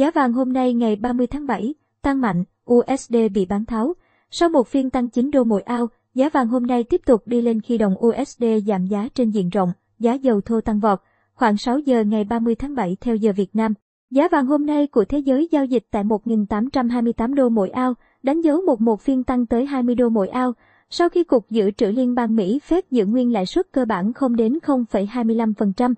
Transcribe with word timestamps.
Giá 0.00 0.10
vàng 0.10 0.32
hôm 0.32 0.52
nay 0.52 0.74
ngày 0.74 0.96
30 0.96 1.26
tháng 1.26 1.46
7, 1.46 1.74
tăng 2.02 2.20
mạnh, 2.20 2.44
USD 2.72 3.16
bị 3.34 3.46
bán 3.46 3.64
tháo. 3.64 3.94
Sau 4.30 4.48
một 4.48 4.68
phiên 4.68 4.90
tăng 4.90 5.08
9 5.08 5.30
đô 5.30 5.44
mỗi 5.44 5.62
ao, 5.62 5.88
giá 6.14 6.28
vàng 6.28 6.48
hôm 6.48 6.66
nay 6.66 6.84
tiếp 6.84 7.00
tục 7.06 7.22
đi 7.26 7.42
lên 7.42 7.60
khi 7.60 7.78
đồng 7.78 7.94
USD 8.06 8.44
giảm 8.66 8.86
giá 8.86 9.08
trên 9.14 9.30
diện 9.30 9.48
rộng, 9.48 9.72
giá 9.98 10.14
dầu 10.14 10.40
thô 10.40 10.60
tăng 10.60 10.80
vọt. 10.80 10.98
Khoảng 11.34 11.56
6 11.56 11.78
giờ 11.78 12.04
ngày 12.04 12.24
30 12.24 12.54
tháng 12.54 12.74
7 12.74 12.96
theo 13.00 13.16
giờ 13.16 13.32
Việt 13.36 13.56
Nam, 13.56 13.74
giá 14.10 14.28
vàng 14.28 14.46
hôm 14.46 14.66
nay 14.66 14.86
của 14.86 15.04
thế 15.04 15.18
giới 15.18 15.48
giao 15.50 15.64
dịch 15.64 15.84
tại 15.90 16.04
1.828 16.04 17.34
đô 17.34 17.48
mỗi 17.48 17.70
ao, 17.70 17.94
đánh 18.22 18.40
dấu 18.40 18.60
một 18.60 18.80
một 18.80 19.00
phiên 19.00 19.24
tăng 19.24 19.46
tới 19.46 19.66
20 19.66 19.94
đô 19.94 20.08
mỗi 20.08 20.28
ao. 20.28 20.52
Sau 20.90 21.08
khi 21.08 21.24
Cục 21.24 21.50
Dự 21.50 21.70
trữ 21.70 21.86
Liên 21.86 22.14
bang 22.14 22.36
Mỹ 22.36 22.58
phép 22.58 22.84
giữ 22.90 23.06
nguyên 23.06 23.32
lãi 23.32 23.46
suất 23.46 23.72
cơ 23.72 23.84
bản 23.84 24.12
không 24.12 24.36
đến 24.36 24.58
0,25%, 24.62 25.94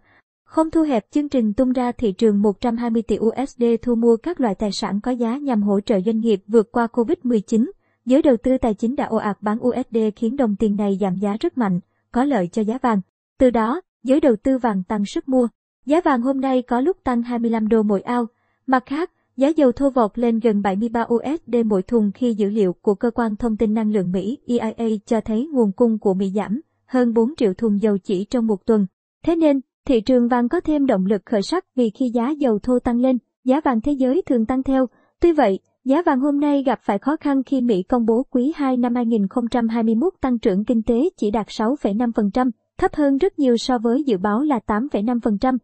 không 0.53 0.71
thu 0.71 0.83
hẹp 0.83 1.11
chương 1.11 1.29
trình 1.29 1.53
tung 1.53 1.73
ra 1.73 1.93
thị 1.93 2.13
trường 2.13 2.43
120 2.43 3.03
tỷ 3.03 3.19
USD 3.19 3.65
thu 3.83 3.95
mua 3.95 4.17
các 4.17 4.41
loại 4.41 4.55
tài 4.55 4.73
sản 4.73 5.01
có 5.01 5.11
giá 5.11 5.37
nhằm 5.37 5.63
hỗ 5.63 5.81
trợ 5.81 6.01
doanh 6.01 6.21
nghiệp 6.21 6.43
vượt 6.47 6.73
qua 6.73 6.87
Covid-19. 6.93 7.71
Giới 8.05 8.23
đầu 8.23 8.37
tư 8.37 8.59
tài 8.59 8.75
chính 8.75 8.97
đã 8.97 9.05
ồ 9.05 9.17
ạt 9.17 9.39
bán 9.41 9.59
USD 9.61 9.97
khiến 10.17 10.37
đồng 10.37 10.57
tiền 10.57 10.77
này 10.77 10.99
giảm 11.01 11.17
giá 11.17 11.37
rất 11.41 11.59
mạnh, 11.59 11.81
có 12.13 12.25
lợi 12.25 12.49
cho 12.53 12.63
giá 12.63 12.79
vàng. 12.83 13.01
Từ 13.39 13.51
đó, 13.51 13.81
giới 14.03 14.21
đầu 14.21 14.37
tư 14.37 14.59
vàng 14.59 14.83
tăng 14.85 15.05
sức 15.05 15.29
mua. 15.29 15.49
Giá 15.87 16.01
vàng 16.01 16.23
hôm 16.23 16.41
nay 16.41 16.63
có 16.63 16.81
lúc 16.81 16.97
tăng 17.05 17.23
25 17.23 17.69
đô 17.69 17.83
mỗi 17.83 18.01
ao. 18.01 18.27
Mặt 18.67 18.87
khác, 18.87 19.11
giá 19.37 19.49
dầu 19.49 19.73
thô 19.73 19.91
vọt 19.91 20.19
lên 20.19 20.39
gần 20.39 20.63
73 20.63 21.07
USD 21.15 21.57
mỗi 21.67 21.83
thùng 21.83 22.13
khi 22.15 22.35
dữ 22.35 22.51
liệu 22.51 22.73
của 22.73 22.95
cơ 22.95 23.11
quan 23.11 23.37
thông 23.37 23.57
tin 23.57 23.75
năng 23.75 23.93
lượng 23.93 24.13
Mỹ 24.13 24.39
EIA 24.47 24.97
cho 25.07 25.21
thấy 25.21 25.49
nguồn 25.53 25.73
cung 25.73 25.99
của 25.99 26.15
Mỹ 26.15 26.33
giảm 26.35 26.61
hơn 26.87 27.15
4 27.15 27.37
triệu 27.37 27.55
thùng 27.55 27.83
dầu 27.83 27.99
chỉ 27.99 28.25
trong 28.25 28.47
một 28.47 28.67
tuần. 28.67 28.87
Thế 29.25 29.37
nên, 29.37 29.61
thị 29.87 30.01
trường 30.01 30.29
vàng 30.29 30.49
có 30.49 30.61
thêm 30.61 30.87
động 30.87 31.07
lực 31.07 31.23
khởi 31.27 31.43
sắc 31.43 31.65
vì 31.77 31.91
khi 31.91 32.11
giá 32.15 32.31
dầu 32.31 32.59
thô 32.59 32.79
tăng 32.79 33.01
lên, 33.01 33.19
giá 33.45 33.61
vàng 33.61 33.81
thế 33.81 33.93
giới 33.93 34.23
thường 34.27 34.47
tăng 34.47 34.63
theo. 34.63 34.87
Tuy 35.21 35.33
vậy, 35.33 35.59
giá 35.85 36.03
vàng 36.03 36.21
hôm 36.21 36.41
nay 36.41 36.63
gặp 36.63 36.79
phải 36.83 36.99
khó 36.99 37.17
khăn 37.17 37.43
khi 37.43 37.61
Mỹ 37.61 37.83
công 37.83 38.07
bố 38.07 38.23
quý 38.31 38.53
2 38.57 38.77
năm 38.77 38.95
2021 38.95 40.15
tăng 40.21 40.39
trưởng 40.39 40.65
kinh 40.65 40.83
tế 40.83 41.09
chỉ 41.17 41.31
đạt 41.31 41.47
6,5%, 41.47 42.51
thấp 42.79 42.95
hơn 42.95 43.19
rất 43.19 43.39
nhiều 43.39 43.57
so 43.57 43.79
với 43.79 44.03
dự 44.07 44.17
báo 44.17 44.43
là 44.43 44.61
8,5%. 44.67 45.59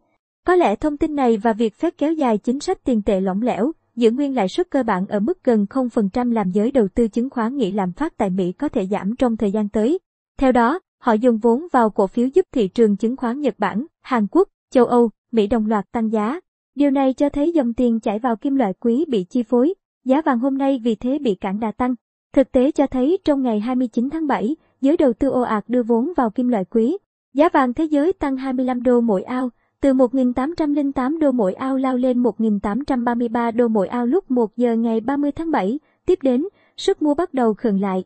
Có 0.45 0.55
lẽ 0.55 0.75
thông 0.75 0.97
tin 0.97 1.15
này 1.15 1.37
và 1.37 1.53
việc 1.53 1.75
phép 1.75 1.93
kéo 1.97 2.13
dài 2.13 2.37
chính 2.37 2.59
sách 2.59 2.77
tiền 2.83 3.01
tệ 3.01 3.21
lỏng 3.21 3.41
lẻo, 3.41 3.71
giữ 3.95 4.11
nguyên 4.11 4.35
lãi 4.35 4.47
suất 4.47 4.71
cơ 4.71 4.83
bản 4.83 5.07
ở 5.07 5.19
mức 5.19 5.43
gần 5.43 5.65
0% 5.69 6.31
làm 6.31 6.49
giới 6.49 6.71
đầu 6.71 6.87
tư 6.95 7.07
chứng 7.07 7.29
khoán 7.29 7.55
nghĩ 7.55 7.71
lạm 7.71 7.91
phát 7.91 8.17
tại 8.17 8.29
Mỹ 8.29 8.51
có 8.51 8.69
thể 8.69 8.85
giảm 8.85 9.15
trong 9.15 9.37
thời 9.37 9.51
gian 9.51 9.69
tới. 9.69 9.99
Theo 10.39 10.51
đó, 10.51 10.79
họ 10.99 11.13
dùng 11.13 11.37
vốn 11.37 11.67
vào 11.71 11.89
cổ 11.89 12.07
phiếu 12.07 12.27
giúp 12.27 12.45
thị 12.51 12.67
trường 12.67 12.97
chứng 12.97 13.15
khoán 13.15 13.41
Nhật 13.41 13.55
Bản, 13.57 13.85
Hàn 14.01 14.27
Quốc, 14.31 14.49
châu 14.71 14.85
Âu, 14.85 15.09
Mỹ 15.31 15.47
đồng 15.47 15.65
loạt 15.65 15.91
tăng 15.91 16.11
giá. 16.11 16.39
Điều 16.75 16.91
này 16.91 17.13
cho 17.13 17.29
thấy 17.29 17.51
dòng 17.51 17.73
tiền 17.73 17.99
chảy 17.99 18.19
vào 18.19 18.35
kim 18.35 18.55
loại 18.55 18.73
quý 18.79 19.05
bị 19.07 19.23
chi 19.23 19.43
phối, 19.43 19.73
giá 20.05 20.21
vàng 20.21 20.39
hôm 20.39 20.57
nay 20.57 20.81
vì 20.83 20.95
thế 20.95 21.19
bị 21.19 21.35
cản 21.35 21.59
đà 21.59 21.71
tăng. 21.71 21.95
Thực 22.33 22.51
tế 22.51 22.71
cho 22.71 22.87
thấy 22.87 23.17
trong 23.23 23.43
ngày 23.43 23.59
29 23.59 24.09
tháng 24.09 24.27
7, 24.27 24.55
giới 24.81 24.97
đầu 24.97 25.13
tư 25.13 25.29
ồ 25.29 25.41
ạt 25.41 25.63
đưa 25.67 25.83
vốn 25.83 26.13
vào 26.17 26.29
kim 26.29 26.47
loại 26.47 26.65
quý. 26.65 26.97
Giá 27.33 27.49
vàng 27.49 27.73
thế 27.73 27.83
giới 27.83 28.13
tăng 28.13 28.37
25 28.37 28.83
đô 28.83 29.01
mỗi 29.01 29.23
ao, 29.23 29.49
từ 29.81 29.93
1.808 29.93 31.19
đô 31.19 31.31
mỗi 31.31 31.53
ao 31.53 31.77
lao 31.77 31.97
lên 31.97 32.23
1.833 32.23 33.51
đô 33.51 33.67
mỗi 33.67 33.87
ao 33.87 34.05
lúc 34.05 34.31
1 34.31 34.57
giờ 34.57 34.75
ngày 34.75 35.01
30 35.01 35.31
tháng 35.31 35.51
7. 35.51 35.79
Tiếp 36.05 36.19
đến, 36.21 36.45
sức 36.77 37.01
mua 37.01 37.13
bắt 37.13 37.33
đầu 37.33 37.53
khựng 37.53 37.81
lại. 37.81 38.03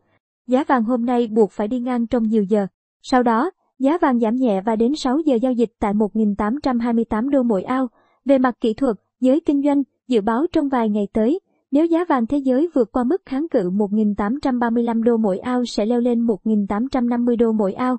Giá 0.47 0.63
vàng 0.63 0.83
hôm 0.83 1.05
nay 1.05 1.27
buộc 1.27 1.51
phải 1.51 1.67
đi 1.67 1.79
ngang 1.79 2.07
trong 2.07 2.23
nhiều 2.23 2.43
giờ. 2.43 2.67
Sau 3.05 3.23
đó, 3.23 3.51
giá 3.79 3.97
vàng 3.97 4.19
giảm 4.19 4.35
nhẹ 4.35 4.61
và 4.61 4.75
đến 4.75 4.95
6 4.95 5.19
giờ 5.19 5.35
giao 5.35 5.51
dịch 5.51 5.69
tại 5.79 5.93
1.828 5.93 7.29
đô 7.29 7.43
mỗi 7.43 7.63
ao. 7.63 7.87
Về 8.25 8.37
mặt 8.37 8.55
kỹ 8.61 8.73
thuật, 8.73 8.95
giới 9.19 9.39
kinh 9.39 9.61
doanh 9.61 9.83
dự 10.07 10.21
báo 10.21 10.45
trong 10.51 10.69
vài 10.69 10.89
ngày 10.89 11.07
tới, 11.13 11.39
nếu 11.71 11.85
giá 11.85 12.05
vàng 12.09 12.27
thế 12.27 12.37
giới 12.37 12.69
vượt 12.73 12.91
qua 12.91 13.03
mức 13.03 13.21
kháng 13.25 13.47
cự 13.51 13.69
1.835 13.69 15.03
đô 15.03 15.17
mỗi 15.17 15.39
ao 15.39 15.65
sẽ 15.65 15.85
leo 15.85 15.99
lên 15.99 16.25
1.850 16.25 17.37
đô 17.37 17.51
mỗi 17.51 17.73
ao. 17.73 17.97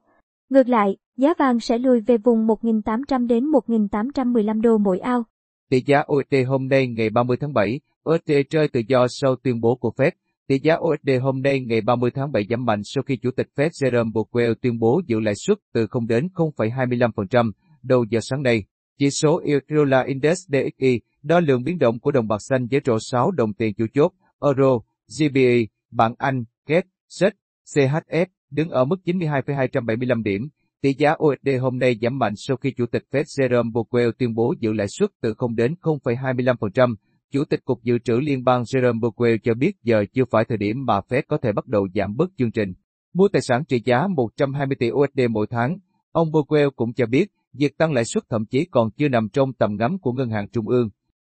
Ngược 0.50 0.68
lại, 0.68 0.96
giá 1.16 1.34
vàng 1.38 1.60
sẽ 1.60 1.78
lùi 1.78 2.00
về 2.00 2.16
vùng 2.16 2.46
1.800 2.46 3.26
đến 3.26 3.44
1.815 3.44 4.60
đô 4.60 4.78
mỗi 4.78 4.98
ao. 4.98 5.24
Tỷ 5.70 5.82
giá 5.86 6.04
USD 6.12 6.34
hôm 6.48 6.68
nay 6.68 6.86
ngày 6.86 7.10
30 7.10 7.36
tháng 7.40 7.52
7, 7.52 7.80
USD 8.10 8.32
rơi 8.50 8.68
tự 8.68 8.80
do 8.88 9.06
sau 9.08 9.36
tuyên 9.36 9.60
bố 9.60 9.76
của 9.76 9.92
Fed. 9.96 10.10
Tỷ 10.48 10.58
giá 10.62 10.74
USD 10.74 11.10
hôm 11.22 11.42
nay 11.42 11.60
ngày 11.60 11.80
30 11.80 12.10
tháng 12.14 12.32
7 12.32 12.46
giảm 12.50 12.64
mạnh 12.64 12.80
sau 12.84 13.02
khi 13.02 13.16
Chủ 13.16 13.30
tịch 13.36 13.46
Fed 13.56 13.68
Jerome 13.68 14.12
Powell 14.12 14.54
tuyên 14.62 14.78
bố 14.78 15.00
giữ 15.06 15.20
lãi 15.20 15.34
suất 15.46 15.58
từ 15.72 15.86
0 15.86 16.06
đến 16.06 16.28
0,25% 16.34 17.52
đầu 17.82 18.04
giờ 18.10 18.20
sáng 18.22 18.42
nay. 18.42 18.64
Chỉ 18.98 19.10
số 19.10 19.42
Euro 19.44 20.02
Index 20.02 20.38
DXY, 20.48 21.00
đo 21.22 21.40
lường 21.40 21.62
biến 21.64 21.78
động 21.78 22.00
của 22.00 22.10
đồng 22.10 22.28
bạc 22.28 22.38
xanh 22.48 22.66
với 22.70 22.80
rổ 22.84 22.98
6 23.00 23.30
đồng 23.30 23.54
tiền 23.54 23.74
chủ 23.74 23.86
chốt, 23.94 24.12
Euro, 24.42 24.78
GBP, 25.18 25.70
bảng 25.90 26.14
Anh, 26.18 26.44
KED, 26.66 26.84
SET, 27.08 27.32
CHF 27.74 28.26
đứng 28.50 28.70
ở 28.70 28.84
mức 28.84 28.96
92,275 29.04 30.22
điểm. 30.22 30.48
Tỷ 30.82 30.94
giá 30.94 31.14
USD 31.24 31.48
hôm 31.60 31.78
nay 31.78 31.98
giảm 32.02 32.18
mạnh 32.18 32.32
sau 32.36 32.56
khi 32.56 32.72
Chủ 32.76 32.86
tịch 32.86 33.02
Fed 33.10 33.22
Jerome 33.22 33.72
Powell 33.72 34.12
tuyên 34.18 34.34
bố 34.34 34.54
giữ 34.60 34.72
lãi 34.72 34.88
suất 34.88 35.10
từ 35.22 35.34
0 35.34 35.54
đến 35.54 35.74
0,25%. 35.82 36.94
Chủ 37.32 37.44
tịch 37.44 37.64
Cục 37.64 37.82
Dự 37.82 37.98
trữ 37.98 38.14
Liên 38.14 38.44
bang 38.44 38.62
Jerome 38.62 39.00
Powell 39.00 39.38
cho 39.42 39.54
biết 39.54 39.72
giờ 39.82 40.04
chưa 40.12 40.24
phải 40.30 40.44
thời 40.48 40.58
điểm 40.58 40.84
mà 40.84 41.00
Fed 41.08 41.22
có 41.28 41.38
thể 41.42 41.52
bắt 41.52 41.66
đầu 41.66 41.88
giảm 41.94 42.16
bớt 42.16 42.30
chương 42.38 42.52
trình. 42.52 42.72
Mua 43.14 43.28
tài 43.28 43.42
sản 43.42 43.64
trị 43.68 43.82
giá 43.84 44.06
120 44.16 44.76
tỷ 44.78 44.90
USD 44.90 45.20
mỗi 45.30 45.46
tháng. 45.50 45.78
Ông 46.12 46.28
Powell 46.28 46.70
cũng 46.70 46.92
cho 46.94 47.06
biết, 47.06 47.32
việc 47.52 47.78
tăng 47.78 47.92
lãi 47.92 48.04
suất 48.04 48.24
thậm 48.30 48.46
chí 48.46 48.64
còn 48.70 48.90
chưa 48.90 49.08
nằm 49.08 49.28
trong 49.32 49.52
tầm 49.52 49.76
ngắm 49.78 49.98
của 49.98 50.12
Ngân 50.12 50.30
hàng 50.30 50.48
Trung 50.48 50.68
ương. 50.68 50.88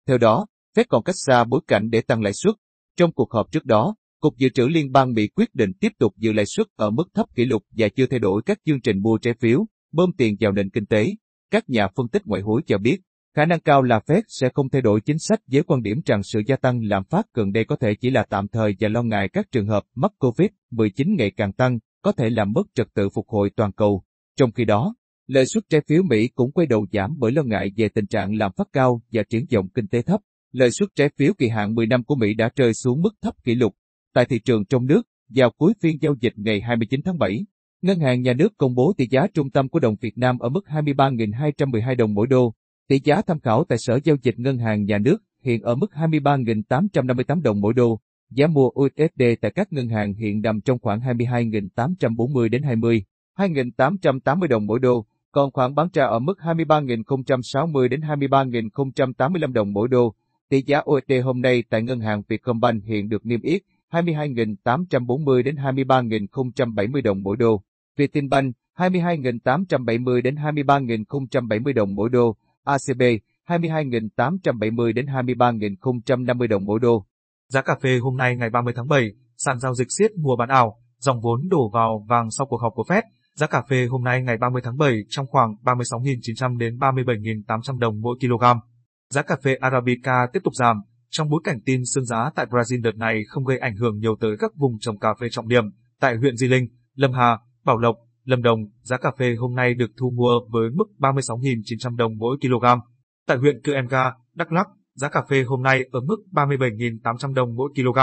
Theo 0.06 0.18
đó, 0.18 0.46
Fed 0.76 0.84
còn 0.88 1.02
cách 1.02 1.14
xa 1.26 1.44
bối 1.44 1.60
cảnh 1.66 1.90
để 1.90 2.00
tăng 2.00 2.22
lãi 2.22 2.32
suất. 2.32 2.54
Trong 2.96 3.12
cuộc 3.12 3.32
họp 3.32 3.52
trước 3.52 3.64
đó, 3.64 3.94
Cục 4.20 4.36
Dự 4.36 4.48
trữ 4.48 4.68
Liên 4.68 4.92
bang 4.92 5.12
Mỹ 5.12 5.28
quyết 5.28 5.54
định 5.54 5.72
tiếp 5.80 5.92
tục 5.98 6.14
giữ 6.16 6.32
lãi 6.32 6.46
suất 6.46 6.66
ở 6.76 6.90
mức 6.90 7.04
thấp 7.14 7.26
kỷ 7.34 7.44
lục 7.44 7.62
và 7.76 7.88
chưa 7.88 8.06
thay 8.06 8.18
đổi 8.18 8.42
các 8.46 8.58
chương 8.64 8.80
trình 8.80 9.02
mua 9.02 9.18
trái 9.18 9.34
phiếu, 9.40 9.66
bơm 9.92 10.12
tiền 10.12 10.36
vào 10.40 10.52
nền 10.52 10.70
kinh 10.70 10.86
tế. 10.86 11.06
Các 11.50 11.70
nhà 11.70 11.88
phân 11.96 12.08
tích 12.08 12.22
ngoại 12.26 12.42
hối 12.42 12.62
cho 12.66 12.78
biết, 12.78 13.00
khả 13.36 13.44
năng 13.44 13.60
cao 13.60 13.82
là 13.82 14.00
Fed 14.06 14.22
sẽ 14.28 14.48
không 14.54 14.68
thay 14.68 14.82
đổi 14.82 15.00
chính 15.00 15.18
sách 15.18 15.40
với 15.46 15.62
quan 15.62 15.82
điểm 15.82 16.00
rằng 16.06 16.22
sự 16.22 16.40
gia 16.46 16.56
tăng 16.56 16.80
lạm 16.84 17.04
phát 17.04 17.26
gần 17.34 17.52
đây 17.52 17.64
có 17.64 17.76
thể 17.76 17.94
chỉ 18.00 18.10
là 18.10 18.24
tạm 18.30 18.48
thời 18.48 18.76
và 18.80 18.88
lo 18.88 19.02
ngại 19.02 19.28
các 19.32 19.46
trường 19.52 19.66
hợp 19.66 19.82
mắc 19.94 20.12
COVID-19 20.18 21.16
ngày 21.16 21.30
càng 21.36 21.52
tăng, 21.52 21.78
có 22.02 22.12
thể 22.12 22.30
làm 22.30 22.52
mất 22.52 22.62
trật 22.74 22.86
tự 22.94 23.08
phục 23.14 23.28
hồi 23.28 23.50
toàn 23.56 23.72
cầu. 23.72 24.02
Trong 24.36 24.52
khi 24.52 24.64
đó, 24.64 24.94
lợi 25.26 25.44
suất 25.46 25.64
trái 25.68 25.80
phiếu 25.88 26.02
Mỹ 26.02 26.28
cũng 26.34 26.52
quay 26.52 26.66
đầu 26.66 26.86
giảm 26.92 27.14
bởi 27.18 27.32
lo 27.32 27.42
ngại 27.42 27.70
về 27.76 27.88
tình 27.88 28.06
trạng 28.06 28.34
lạm 28.34 28.52
phát 28.56 28.68
cao 28.72 29.02
và 29.12 29.22
triển 29.30 29.46
vọng 29.54 29.68
kinh 29.74 29.86
tế 29.86 30.02
thấp. 30.02 30.20
Lợi 30.52 30.70
suất 30.70 30.88
trái 30.94 31.08
phiếu 31.18 31.32
kỳ 31.38 31.48
hạn 31.48 31.74
10 31.74 31.86
năm 31.86 32.04
của 32.04 32.14
Mỹ 32.14 32.34
đã 32.34 32.50
rơi 32.56 32.74
xuống 32.74 33.02
mức 33.02 33.14
thấp 33.22 33.34
kỷ 33.44 33.54
lục 33.54 33.74
Tại 34.14 34.24
thị 34.24 34.36
trường 34.44 34.64
trong 34.64 34.86
nước, 34.86 35.02
vào 35.34 35.50
cuối 35.56 35.72
phiên 35.82 35.96
giao 36.00 36.14
dịch 36.20 36.32
ngày 36.36 36.60
29 36.60 37.00
tháng 37.04 37.18
7, 37.18 37.44
Ngân 37.82 37.98
hàng 37.98 38.22
Nhà 38.22 38.32
nước 38.32 38.48
công 38.56 38.74
bố 38.74 38.92
tỷ 38.96 39.06
giá 39.10 39.26
trung 39.34 39.50
tâm 39.50 39.68
của 39.68 39.80
đồng 39.80 39.96
Việt 40.00 40.18
Nam 40.18 40.38
ở 40.38 40.48
mức 40.48 40.64
23.212 40.68 41.96
đồng 41.96 42.14
mỗi 42.14 42.26
đô. 42.26 42.54
Tỷ 42.90 43.00
giá 43.04 43.22
tham 43.22 43.40
khảo 43.40 43.64
tại 43.64 43.78
Sở 43.78 43.98
Giao 44.04 44.16
dịch 44.22 44.38
Ngân 44.38 44.58
hàng 44.58 44.84
Nhà 44.84 44.98
nước 44.98 45.16
hiện 45.42 45.62
ở 45.62 45.74
mức 45.74 45.90
23.858 45.94 47.42
đồng 47.42 47.60
mỗi 47.60 47.74
đô. 47.74 48.00
Giá 48.30 48.46
mua 48.46 48.68
USD 48.68 49.22
tại 49.40 49.50
các 49.50 49.72
ngân 49.72 49.88
hàng 49.88 50.14
hiện 50.14 50.40
nằm 50.42 50.60
trong 50.60 50.78
khoảng 50.78 51.00
22.840 51.00 52.48
đến 52.48 52.62
20, 52.62 53.04
2.880 53.36 54.48
đồng 54.48 54.66
mỗi 54.66 54.78
đô, 54.78 55.06
còn 55.32 55.52
khoảng 55.52 55.74
bán 55.74 55.88
ra 55.92 56.04
ở 56.04 56.18
mức 56.18 56.38
23.060 56.42 57.88
đến 57.88 58.00
23.085 58.00 59.52
đồng 59.52 59.72
mỗi 59.72 59.88
đô. 59.88 60.14
Tỷ 60.48 60.62
giá 60.62 60.82
USD 60.90 61.12
hôm 61.24 61.40
nay 61.40 61.64
tại 61.70 61.82
ngân 61.82 62.00
hàng 62.00 62.22
Vietcombank 62.28 62.84
hiện 62.84 63.08
được 63.08 63.26
niêm 63.26 63.42
yết 63.42 63.62
22.840 63.90 65.42
đến 65.42 65.56
23.070 65.56 67.02
đồng 67.02 67.22
mỗi 67.22 67.36
đô. 67.36 67.62
Vietinbank 67.96 68.56
22.870 68.76 70.22
đến 70.22 70.34
23.070 70.34 71.74
đồng 71.74 71.94
mỗi 71.94 72.08
đô. 72.08 72.36
ACB 72.64 73.02
22.870 73.48 74.92
đến 74.92 75.06
23.050 75.06 76.48
đồng 76.48 76.64
mỗi 76.64 76.80
đô. 76.80 77.06
Giá 77.48 77.62
cà 77.62 77.76
phê 77.82 77.98
hôm 77.98 78.16
nay 78.16 78.36
ngày 78.36 78.50
30 78.50 78.74
tháng 78.76 78.88
7, 78.88 79.10
sàn 79.36 79.58
giao 79.58 79.74
dịch 79.74 79.88
siết 79.98 80.10
mua 80.16 80.36
bán 80.36 80.48
ảo, 80.48 80.80
dòng 80.98 81.20
vốn 81.20 81.48
đổ 81.48 81.70
vào 81.72 82.06
vàng 82.08 82.30
sau 82.30 82.46
cuộc 82.46 82.60
họp 82.60 82.72
của 82.74 82.84
Fed. 82.88 83.02
Giá 83.34 83.46
cà 83.46 83.62
phê 83.70 83.86
hôm 83.86 84.04
nay 84.04 84.22
ngày 84.22 84.36
30 84.36 84.62
tháng 84.64 84.76
7 84.76 84.92
trong 85.08 85.26
khoảng 85.26 85.54
36.900 85.64 86.58
đến 86.58 86.78
37.800 86.78 87.78
đồng 87.78 88.00
mỗi 88.00 88.16
kg. 88.20 88.44
Giá 89.10 89.22
cà 89.22 89.36
phê 89.44 89.54
Arabica 89.54 90.26
tiếp 90.32 90.40
tục 90.44 90.54
giảm, 90.54 90.82
trong 91.10 91.28
bối 91.30 91.40
cảnh 91.44 91.60
tin 91.66 91.82
sương 91.94 92.04
giá 92.04 92.30
tại 92.34 92.46
Brazil 92.46 92.82
đợt 92.82 92.96
này 92.96 93.24
không 93.28 93.44
gây 93.44 93.58
ảnh 93.58 93.76
hưởng 93.76 93.98
nhiều 93.98 94.16
tới 94.20 94.36
các 94.38 94.50
vùng 94.56 94.78
trồng 94.80 94.98
cà 94.98 95.08
phê 95.20 95.26
trọng 95.30 95.48
điểm, 95.48 95.64
tại 96.00 96.16
huyện 96.16 96.36
Di 96.36 96.48
Linh, 96.48 96.68
Lâm 96.94 97.12
Hà, 97.12 97.38
Bảo 97.64 97.78
Lộc, 97.78 97.96
Lâm 98.24 98.42
Đồng, 98.42 98.58
giá 98.80 98.96
cà 98.96 99.10
phê 99.18 99.34
hôm 99.38 99.54
nay 99.54 99.74
được 99.74 99.90
thu 99.96 100.10
mua 100.10 100.40
với 100.48 100.70
mức 100.70 100.84
36.900 100.98 101.96
đồng 101.96 102.18
mỗi 102.18 102.36
kg. 102.40 102.64
Tại 103.26 103.36
huyện 103.36 103.62
Cư 103.62 103.74
Emga, 103.74 104.12
Đắk 104.34 104.52
Lắk, 104.52 104.66
giá 104.94 105.08
cà 105.08 105.22
phê 105.28 105.42
hôm 105.42 105.62
nay 105.62 105.84
ở 105.92 106.00
mức 106.00 106.16
37.800 106.32 107.34
đồng 107.34 107.56
mỗi 107.56 107.70
kg. 107.74 107.98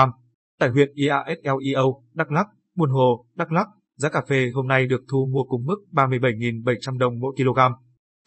Tại 0.59 0.69
huyện 0.69 0.91
IASLEO, 0.93 2.03
Đắk 2.13 2.31
Lắk, 2.31 2.47
Buôn 2.75 2.89
Hồ, 2.91 3.25
Đắk 3.35 3.51
Lắk, 3.51 3.67
giá 3.95 4.09
cà 4.09 4.21
phê 4.29 4.51
hôm 4.53 4.67
nay 4.67 4.87
được 4.87 5.01
thu 5.11 5.29
mua 5.33 5.43
cùng 5.43 5.65
mức 5.65 5.77
37.700 5.91 6.97
đồng 6.97 7.19
mỗi 7.19 7.35
kg. 7.37 7.59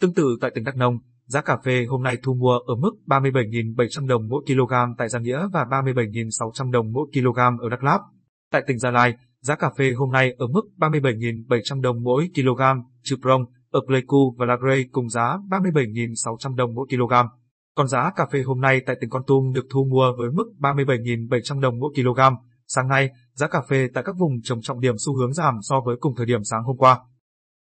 Tương 0.01 0.15
tự 0.15 0.39
tại 0.41 0.51
tỉnh 0.55 0.65
Đắk 0.65 0.77
Nông, 0.77 0.99
Giá 1.31 1.41
cà 1.43 1.57
phê 1.65 1.85
hôm 1.89 2.03
nay 2.03 2.17
thu 2.23 2.35
mua 2.35 2.59
ở 2.59 2.75
mức 2.75 2.91
37.700 3.07 4.07
đồng 4.07 4.29
mỗi 4.29 4.45
kg 4.47 4.75
tại 4.99 5.09
Gia 5.09 5.19
Nghĩa 5.19 5.47
và 5.53 5.65
37.600 5.65 6.71
đồng 6.71 6.93
mỗi 6.93 7.07
kg 7.13 7.39
ở 7.61 7.69
Đắk 7.71 7.85
Lắk. 7.85 8.01
Tại 8.53 8.63
tỉnh 8.67 8.79
Gia 8.79 8.91
Lai, 8.91 9.15
giá 9.43 9.57
cà 9.57 9.71
phê 9.79 9.93
hôm 9.97 10.11
nay 10.11 10.35
ở 10.39 10.47
mức 10.47 10.63
37.700 10.79 11.81
đồng 11.81 12.03
mỗi 12.03 12.31
kg, 12.35 12.61
trừ 13.03 13.17
prong, 13.23 13.45
ở 13.71 13.81
Pleiku 13.87 14.35
và 14.39 14.47
Lagre 14.47 14.83
cùng 14.93 15.09
giá 15.09 15.39
37.600 15.51 16.55
đồng 16.55 16.75
mỗi 16.75 16.87
kg. 16.91 17.15
Còn 17.77 17.89
giá 17.89 18.11
cà 18.17 18.27
phê 18.33 18.43
hôm 18.43 18.61
nay 18.61 18.81
tại 18.87 18.97
tỉnh 19.01 19.11
Con 19.11 19.23
Tum 19.27 19.53
được 19.53 19.67
thu 19.73 19.85
mua 19.91 20.13
với 20.19 20.31
mức 20.31 20.45
37.700 20.59 21.61
đồng 21.61 21.79
mỗi 21.79 21.93
kg. 21.95 22.21
Sáng 22.67 22.89
nay, 22.89 23.11
giá 23.35 23.49
cà 23.49 23.61
phê 23.69 23.89
tại 23.95 24.05
các 24.07 24.15
vùng 24.19 24.33
trồng 24.43 24.61
trọng 24.63 24.81
điểm 24.81 24.95
xu 24.99 25.17
hướng 25.17 25.33
giảm 25.33 25.55
so 25.63 25.81
với 25.87 25.97
cùng 26.01 26.15
thời 26.17 26.27
điểm 26.27 26.45
sáng 26.45 26.63
hôm 26.63 26.77
qua. 26.77 26.99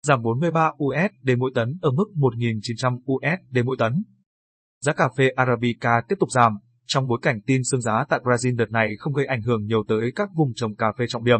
Giảm 0.04 0.22
43 0.24 0.72
USD 0.84 1.30
mỗi 1.38 1.52
tấn 1.56 1.78
ở 1.82 1.92
mức 1.92 2.06
1.900 2.16 2.98
USD 2.98 3.58
mỗi 3.66 3.76
tấn. 3.80 4.04
Giá 4.82 4.94
cà 4.94 5.10
phê 5.18 5.30
Arabica 5.36 6.02
tiếp 6.10 6.16
tục 6.20 6.32
giảm, 6.32 6.58
trong 6.86 7.08
bối 7.08 7.20
cảnh 7.22 7.42
tin 7.46 7.62
sương 7.64 7.82
giá 7.82 8.06
tại 8.10 8.20
Brazil 8.24 8.56
đợt 8.58 8.72
này 8.72 8.90
không 9.00 9.14
gây 9.14 9.26
ảnh 9.26 9.42
hưởng 9.42 9.66
nhiều 9.66 9.84
tới 9.88 10.12
các 10.16 10.30
vùng 10.36 10.54
trồng 10.56 10.76
cà 10.76 10.92
phê 10.98 11.06
trọng 11.08 11.24
điểm. 11.24 11.40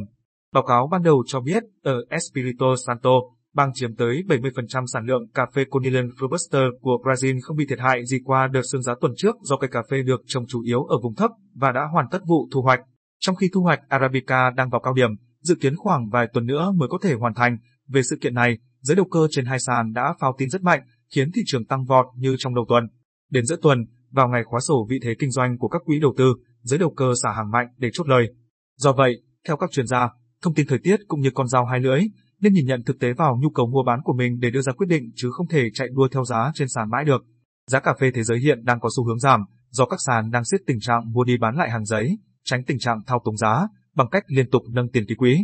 Báo 0.54 0.64
cáo 0.64 0.88
ban 0.92 1.04
đầu 1.04 1.24
cho 1.28 1.40
biết, 1.40 1.64
ở 1.84 1.94
Espirito 2.10 2.66
Santo, 2.88 3.10
bang 3.54 3.72
chiếm 3.74 3.96
tới 3.96 4.24
70% 4.28 4.86
sản 4.94 5.06
lượng 5.06 5.28
cà 5.34 5.46
phê 5.54 5.66
Conilon 5.70 6.10
Robusta 6.20 6.60
của 6.82 6.98
Brazil 7.04 7.40
không 7.42 7.58
bị 7.58 7.66
thiệt 7.70 7.80
hại 7.80 8.06
gì 8.06 8.18
qua 8.24 8.48
đợt 8.48 8.62
sương 8.72 8.82
giá 8.82 8.94
tuần 9.02 9.14
trước 9.18 9.36
do 9.42 9.58
cây 9.58 9.70
cà 9.74 9.80
phê 9.90 10.02
được 10.02 10.22
trồng 10.28 10.46
chủ 10.48 10.62
yếu 10.62 10.84
ở 10.84 10.98
vùng 11.04 11.16
thấp 11.16 11.32
và 11.56 11.72
đã 11.72 11.82
hoàn 11.94 12.06
tất 12.12 12.20
vụ 12.28 12.48
thu 12.52 12.62
hoạch. 12.62 12.80
Trong 13.20 13.36
khi 13.36 13.50
thu 13.54 13.62
hoạch 13.62 13.80
Arabica 13.90 14.50
đang 14.50 14.70
vào 14.70 14.82
cao 14.82 14.94
điểm, 14.94 15.10
dự 15.42 15.56
kiến 15.56 15.76
khoảng 15.76 16.10
vài 16.10 16.28
tuần 16.34 16.46
nữa 16.46 16.72
mới 16.76 16.90
có 16.90 16.98
thể 17.02 17.14
hoàn 17.14 17.34
thành. 17.34 17.58
Về 17.88 18.04
sự 18.04 18.18
kiện 18.22 18.34
này, 18.34 18.58
giới 18.82 18.96
đầu 18.96 19.06
cơ 19.12 19.28
trên 19.32 19.46
hai 19.46 19.60
sàn 19.60 19.94
đã 19.94 20.14
phao 20.20 20.36
tin 20.38 20.50
rất 20.50 20.64
mạnh, 20.64 20.82
khiến 21.16 21.32
thị 21.32 21.42
trường 21.46 21.66
tăng 21.66 21.86
vọt 21.86 22.06
như 22.16 22.36
trong 22.40 22.56
đầu 22.56 22.66
tuần. 22.70 22.84
Đến 23.32 23.46
giữa 23.46 23.58
tuần, 23.62 23.86
vào 24.12 24.28
ngày 24.28 24.44
khóa 24.46 24.60
sổ 24.60 24.88
vị 24.90 25.00
thế 25.04 25.16
kinh 25.20 25.32
doanh 25.32 25.58
của 25.58 25.68
các 25.68 25.82
quỹ 25.86 26.00
đầu 26.00 26.14
tư, 26.18 26.34
giới 26.62 26.80
đầu 26.80 26.94
cơ 26.98 27.14
xả 27.24 27.32
hàng 27.32 27.52
mạnh 27.52 27.68
để 27.78 27.90
chốt 27.94 28.08
lời. 28.08 28.34
Do 28.78 28.94
vậy, 28.94 29.22
theo 29.48 29.58
các 29.58 29.72
chuyên 29.72 29.88
gia, 29.88 30.10
thông 30.44 30.54
tin 30.54 30.68
thời 30.68 30.80
tiết 30.80 31.00
cũng 31.08 31.22
như 31.22 31.30
con 31.34 31.48
dao 31.48 31.66
hai 31.66 31.80
lưỡi, 31.80 32.02
nên 32.40 32.54
nhìn 32.54 32.66
nhận 32.66 32.84
thực 32.84 33.00
tế 33.00 33.14
vào 33.14 33.40
nhu 33.42 33.50
cầu 33.50 33.68
mua 33.68 33.84
bán 33.86 34.00
của 34.04 34.14
mình 34.14 34.40
để 34.40 34.50
đưa 34.52 34.62
ra 34.62 34.74
quyết 34.74 34.88
định 34.90 35.12
chứ 35.16 35.30
không 35.32 35.48
thể 35.48 35.64
chạy 35.74 35.88
đua 35.92 36.08
theo 36.12 36.24
giá 36.24 36.52
trên 36.54 36.68
sàn 36.68 36.90
mãi 36.90 37.06
được. 37.06 37.26
Giá 37.68 37.80
cà 37.80 37.94
phê 38.00 38.12
thế 38.16 38.24
giới 38.24 38.40
hiện 38.40 38.66
đang 38.66 38.80
có 38.80 38.90
xu 38.98 39.06
hướng 39.06 39.20
giảm, 39.20 39.42
do 39.70 39.86
các 39.86 40.00
sàn 40.08 40.32
đang 40.32 40.46
siết 40.46 40.62
tình 40.68 40.80
trạng 40.80 41.12
mua 41.12 41.24
đi 41.24 41.38
bán 41.38 41.56
lại 41.56 41.70
hàng 41.70 41.86
giấy, 41.86 42.18
tránh 42.44 42.64
tình 42.64 42.80
trạng 42.80 43.02
thao 43.08 43.22
túng 43.26 43.38
giá 43.38 43.68
bằng 43.96 44.08
cách 44.12 44.24
liên 44.28 44.50
tục 44.50 44.64
nâng 44.72 44.90
tiền 44.90 45.06
ký 45.08 45.16
quỹ. 45.16 45.38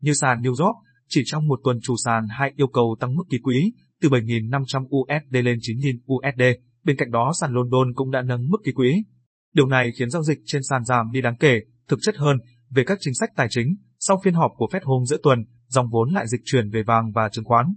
Như 0.00 0.12
sàn 0.14 0.42
New 0.42 0.64
York, 0.64 0.76
chỉ 1.08 1.22
trong 1.26 1.48
một 1.48 1.60
tuần 1.64 1.78
chủ 1.82 1.94
sàn 2.04 2.26
hai 2.30 2.52
yêu 2.56 2.66
cầu 2.66 2.96
tăng 3.00 3.14
mức 3.14 3.24
ký 3.30 3.38
quỹ 3.42 3.72
từ 4.02 4.08
7.500 4.08 4.84
USD 4.84 5.36
lên 5.44 5.58
9.000 5.58 5.98
USD. 6.14 6.60
Bên 6.84 6.96
cạnh 6.96 7.10
đó 7.10 7.32
sàn 7.40 7.52
London 7.52 7.94
cũng 7.94 8.10
đã 8.10 8.22
nâng 8.22 8.48
mức 8.48 8.58
ký 8.64 8.72
quỹ. 8.72 9.04
Điều 9.54 9.66
này 9.66 9.90
khiến 9.98 10.10
giao 10.10 10.22
dịch 10.22 10.38
trên 10.46 10.62
sàn 10.62 10.84
giảm 10.84 11.10
đi 11.12 11.20
đáng 11.20 11.36
kể, 11.36 11.60
thực 11.88 11.98
chất 12.02 12.16
hơn 12.16 12.36
về 12.70 12.84
các 12.86 12.98
chính 13.00 13.14
sách 13.14 13.30
tài 13.36 13.46
chính. 13.50 13.76
Sau 14.06 14.20
phiên 14.24 14.34
họp 14.34 14.52
của 14.56 14.68
Fed 14.72 14.80
hôm 14.84 15.04
giữa 15.04 15.16
tuần, 15.22 15.44
dòng 15.68 15.88
vốn 15.90 16.10
lại 16.12 16.26
dịch 16.28 16.40
chuyển 16.44 16.70
về 16.70 16.82
vàng 16.82 17.12
và 17.14 17.28
chứng 17.28 17.44
khoán. 17.44 17.74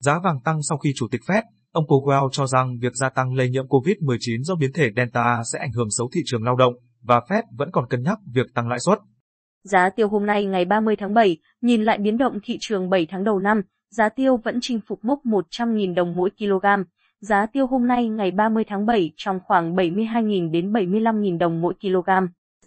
Giá 0.00 0.18
vàng 0.24 0.40
tăng 0.44 0.62
sau 0.62 0.78
khi 0.78 0.92
chủ 0.96 1.06
tịch 1.10 1.20
Fed, 1.26 1.42
ông 1.72 1.84
Powell 1.84 2.28
cho 2.32 2.46
rằng 2.46 2.78
việc 2.80 2.92
gia 2.94 3.08
tăng 3.08 3.34
lây 3.34 3.50
nhiễm 3.50 3.66
COVID-19 3.66 4.42
do 4.42 4.54
biến 4.54 4.72
thể 4.74 4.90
Delta 4.96 5.42
sẽ 5.52 5.58
ảnh 5.58 5.72
hưởng 5.72 5.90
xấu 5.90 6.08
thị 6.14 6.20
trường 6.24 6.44
lao 6.44 6.56
động 6.56 6.74
và 7.02 7.20
Fed 7.28 7.42
vẫn 7.56 7.70
còn 7.72 7.86
cân 7.88 8.02
nhắc 8.02 8.18
việc 8.34 8.46
tăng 8.54 8.68
lãi 8.68 8.78
suất. 8.80 8.98
Giá 9.64 9.90
tiêu 9.96 10.08
hôm 10.08 10.26
nay 10.26 10.44
ngày 10.44 10.64
30 10.64 10.96
tháng 10.96 11.14
7, 11.14 11.36
nhìn 11.60 11.82
lại 11.82 11.98
biến 11.98 12.18
động 12.18 12.38
thị 12.44 12.56
trường 12.60 12.90
7 12.90 13.06
tháng 13.10 13.24
đầu 13.24 13.38
năm, 13.38 13.62
giá 13.90 14.08
tiêu 14.08 14.36
vẫn 14.36 14.58
chinh 14.60 14.80
phục 14.88 15.04
mốc 15.04 15.18
100.000 15.24 15.94
đồng 15.94 16.16
mỗi 16.16 16.30
kg. 16.38 16.66
Giá 17.20 17.46
tiêu 17.52 17.66
hôm 17.66 17.86
nay 17.86 18.08
ngày 18.08 18.30
30 18.30 18.64
tháng 18.68 18.86
7 18.86 19.12
trong 19.16 19.38
khoảng 19.44 19.74
72.000 19.74 20.50
đến 20.50 20.72
75.000 20.72 21.38
đồng 21.38 21.60
mỗi 21.60 21.74
kg. 21.80 22.10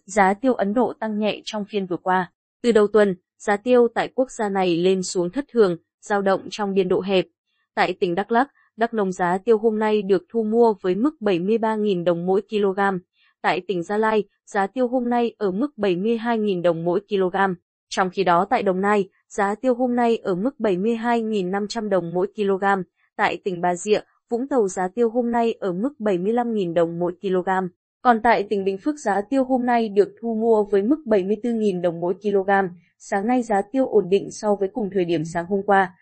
Giá 0.06 0.34
tiêu 0.34 0.54
Ấn 0.54 0.74
Độ 0.74 0.94
tăng 1.00 1.20
nhẹ 1.20 1.42
trong 1.46 1.66
phiên 1.66 1.86
vừa 1.86 1.98
qua. 1.98 2.32
Từ 2.64 2.72
đầu 2.72 2.88
tuần, 2.88 3.16
giá 3.38 3.58
tiêu 3.58 3.88
tại 3.96 4.10
quốc 4.16 4.32
gia 4.32 4.50
này 4.50 4.78
lên 4.78 5.04
xuống 5.04 5.30
thất 5.30 5.46
thường, 5.52 5.78
dao 6.02 6.22
động 6.22 6.48
trong 6.50 6.74
biên 6.74 6.88
độ 6.88 7.02
hẹp. 7.02 7.26
Tại 7.76 7.94
tỉnh 8.00 8.16
Đắk 8.16 8.32
Lắk, 8.32 8.48
Đắk 8.78 8.94
Nông 8.94 9.12
giá 9.12 9.38
tiêu 9.38 9.58
hôm 9.58 9.80
nay 9.80 10.02
được 10.02 10.24
thu 10.30 10.44
mua 10.44 10.74
với 10.82 10.96
mức 10.96 11.16
73.000 11.20 12.04
đồng 12.04 12.26
mỗi 12.26 12.42
kg. 12.50 12.80
Tại 13.42 13.62
tỉnh 13.68 13.84
Gia 13.84 13.98
Lai, 13.98 14.24
giá 14.46 14.68
tiêu 14.68 14.88
hôm 14.88 15.10
nay 15.10 15.36
ở 15.38 15.52
mức 15.52 15.72
72.000 15.78 16.62
đồng 16.62 16.84
mỗi 16.84 17.02
kg. 17.10 17.36
Trong 17.90 18.10
khi 18.10 18.24
đó 18.24 18.46
tại 18.50 18.64
Đồng 18.64 18.82
Nai, 18.82 19.10
giá 19.28 19.56
tiêu 19.56 19.76
hôm 19.76 19.96
nay 19.96 20.18
ở 20.18 20.36
mức 20.36 20.56
72.500 20.60 21.90
đồng 21.90 22.12
mỗi 22.14 22.28
kg. 22.36 22.64
Tại 23.16 23.42
tỉnh 23.44 23.62
Bà 23.62 23.76
Rịa, 23.76 24.00
Vũng 24.30 24.48
Tàu 24.48 24.68
giá 24.68 24.88
tiêu 24.88 25.10
hôm 25.10 25.32
nay 25.32 25.54
ở 25.60 25.74
mức 25.74 25.94
75.000 26.00 26.74
đồng 26.74 27.00
mỗi 27.00 27.14
kg. 27.22 27.50
Còn 28.04 28.22
tại 28.22 28.44
tỉnh 28.50 28.64
Bình 28.64 28.78
Phước 28.78 29.00
giá 29.00 29.22
tiêu 29.30 29.44
hôm 29.44 29.66
nay 29.66 29.90
được 29.90 30.16
thu 30.22 30.36
mua 30.36 30.64
với 30.64 30.82
mức 30.82 31.00
74.000 31.06 31.82
đồng 31.82 32.00
mỗi 32.00 32.14
kg. 32.14 32.50
Sáng 32.98 33.28
nay 33.28 33.44
giá 33.44 33.62
tiêu 33.72 33.88
ổn 33.88 34.10
định 34.10 34.32
so 34.32 34.56
với 34.56 34.70
cùng 34.74 34.90
thời 34.94 35.06
điểm 35.06 35.26
sáng 35.26 35.46
hôm 35.46 35.62
qua. 35.66 35.94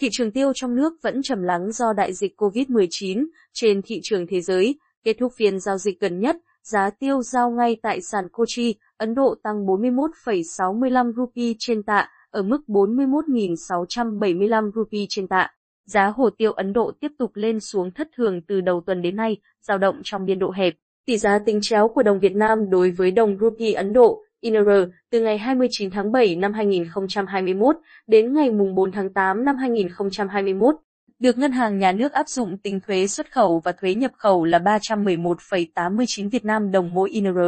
Thị 0.00 0.08
trường 0.12 0.30
tiêu 0.30 0.52
trong 0.54 0.74
nước 0.74 0.92
vẫn 1.02 1.22
trầm 1.22 1.42
lắng 1.42 1.72
do 1.72 1.92
đại 1.92 2.12
dịch 2.12 2.34
COVID-19 2.36 3.26
trên 3.52 3.82
thị 3.82 4.00
trường 4.02 4.26
thế 4.26 4.40
giới. 4.40 4.78
Kết 5.04 5.16
thúc 5.20 5.32
phiên 5.36 5.60
giao 5.60 5.78
dịch 5.78 6.00
gần 6.00 6.20
nhất, 6.20 6.36
giá 6.62 6.90
tiêu 6.90 7.22
giao 7.22 7.50
ngay 7.50 7.76
tại 7.82 8.00
sàn 8.00 8.28
Kochi, 8.32 8.74
Ấn 8.96 9.14
Độ 9.14 9.34
tăng 9.42 9.66
41,65 9.66 11.12
rupee 11.12 11.52
trên 11.58 11.82
tạ, 11.82 12.08
ở 12.30 12.42
mức 12.42 12.60
41.675 12.66 14.70
rupee 14.74 15.06
trên 15.08 15.28
tạ. 15.28 15.50
Giá 15.86 16.06
hồ 16.06 16.30
tiêu 16.30 16.52
Ấn 16.52 16.72
Độ 16.72 16.92
tiếp 17.00 17.12
tục 17.18 17.30
lên 17.34 17.60
xuống 17.60 17.90
thất 17.90 18.08
thường 18.16 18.40
từ 18.48 18.60
đầu 18.60 18.82
tuần 18.86 19.02
đến 19.02 19.16
nay, 19.16 19.36
dao 19.60 19.78
động 19.78 20.00
trong 20.04 20.24
biên 20.24 20.38
độ 20.38 20.50
hẹp. 20.50 20.74
Tỷ 21.08 21.18
giá 21.18 21.38
tính 21.38 21.58
chéo 21.62 21.88
của 21.88 22.02
đồng 22.02 22.20
Việt 22.20 22.36
Nam 22.36 22.70
đối 22.70 22.90
với 22.90 23.10
đồng 23.10 23.38
rupee 23.40 23.72
Ấn 23.72 23.92
Độ, 23.92 24.22
INR, 24.40 24.68
từ 25.10 25.20
ngày 25.20 25.38
29 25.38 25.90
tháng 25.90 26.12
7 26.12 26.36
năm 26.36 26.52
2021 26.52 27.76
đến 28.06 28.34
ngày 28.34 28.50
4 28.50 28.92
tháng 28.92 29.12
8 29.12 29.44
năm 29.44 29.56
2021, 29.56 30.74
được 31.18 31.38
Ngân 31.38 31.52
hàng 31.52 31.78
Nhà 31.78 31.92
nước 31.92 32.12
áp 32.12 32.28
dụng 32.28 32.58
tính 32.58 32.80
thuế 32.86 33.06
xuất 33.06 33.32
khẩu 33.32 33.60
và 33.64 33.72
thuế 33.72 33.94
nhập 33.94 34.10
khẩu 34.16 34.44
là 34.44 34.58
311,89 34.58 36.30
Việt 36.30 36.44
Nam 36.44 36.70
đồng 36.70 36.94
mỗi 36.94 37.10
INR. 37.10 37.38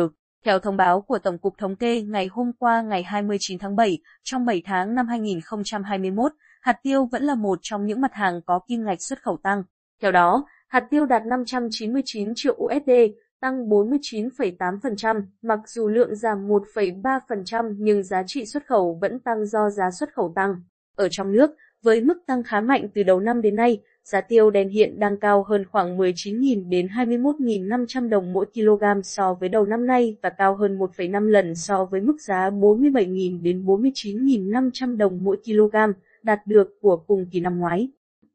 Theo 0.45 0.59
thông 0.59 0.77
báo 0.77 1.01
của 1.01 1.19
Tổng 1.19 1.39
cục 1.39 1.59
Thống 1.59 1.77
kê 1.77 2.03
ngày 2.03 2.29
hôm 2.33 2.53
qua 2.59 2.83
ngày 2.83 3.03
29 3.03 3.59
tháng 3.59 3.77
7, 3.77 3.99
trong 4.23 4.47
7 4.47 4.63
tháng 4.65 4.95
năm 4.95 5.09
2021, 5.09 6.33
hạt 6.61 6.77
tiêu 6.83 7.09
vẫn 7.13 7.23
là 7.23 7.35
một 7.35 7.59
trong 7.63 7.87
những 7.87 8.01
mặt 8.01 8.15
hàng 8.15 8.41
có 8.47 8.61
kim 8.69 8.85
ngạch 8.85 9.03
xuất 9.03 9.23
khẩu 9.23 9.39
tăng. 9.43 9.63
Theo 10.03 10.13
đó, 10.13 10.45
hạt 10.69 10.85
tiêu 10.91 11.07
đạt 11.07 11.23
599 11.27 12.33
triệu 12.37 12.55
USD, 12.55 12.91
tăng 13.41 13.69
49,8%, 13.69 15.23
mặc 15.43 15.61
dù 15.67 15.89
lượng 15.89 16.17
giảm 16.17 16.49
1,3% 16.49 17.75
nhưng 17.79 18.03
giá 18.03 18.23
trị 18.27 18.47
xuất 18.47 18.67
khẩu 18.67 18.99
vẫn 19.01 19.19
tăng 19.19 19.47
do 19.47 19.71
giá 19.71 19.91
xuất 19.91 20.15
khẩu 20.15 20.33
tăng. 20.35 20.55
Ở 20.97 21.09
trong 21.11 21.33
nước, 21.33 21.51
với 21.83 22.01
mức 22.01 22.19
tăng 22.27 22.43
khá 22.43 22.61
mạnh 22.61 22.89
từ 22.95 23.03
đầu 23.03 23.21
năm 23.21 23.43
đến 23.43 23.57
nay, 23.57 23.81
giá 24.05 24.21
tiêu 24.21 24.51
đen 24.51 24.69
hiện 24.69 25.01
đang 25.01 25.17
cao 25.17 25.43
hơn 25.43 25.65
khoảng 25.71 25.99
19.000 25.99 26.69
đến 26.69 26.87
21.500 26.87 28.09
đồng 28.09 28.33
mỗi 28.33 28.47
kg 28.55 29.03
so 29.05 29.35
với 29.35 29.49
đầu 29.49 29.67
năm 29.67 29.87
nay 29.87 30.17
và 30.23 30.31
cao 30.31 30.57
hơn 30.57 30.79
1,5 30.79 31.27
lần 31.27 31.55
so 31.55 31.85
với 31.85 32.01
mức 32.01 32.17
giá 32.21 32.51
47.000 32.51 33.43
đến 33.43 33.65
49.500 33.65 34.97
đồng 34.97 35.19
mỗi 35.23 35.37
kg 35.45 35.77
đạt 36.23 36.47
được 36.47 36.81
của 36.81 36.97
cùng 36.97 37.27
kỳ 37.33 37.41
năm 37.41 37.59
ngoái. 37.59 37.91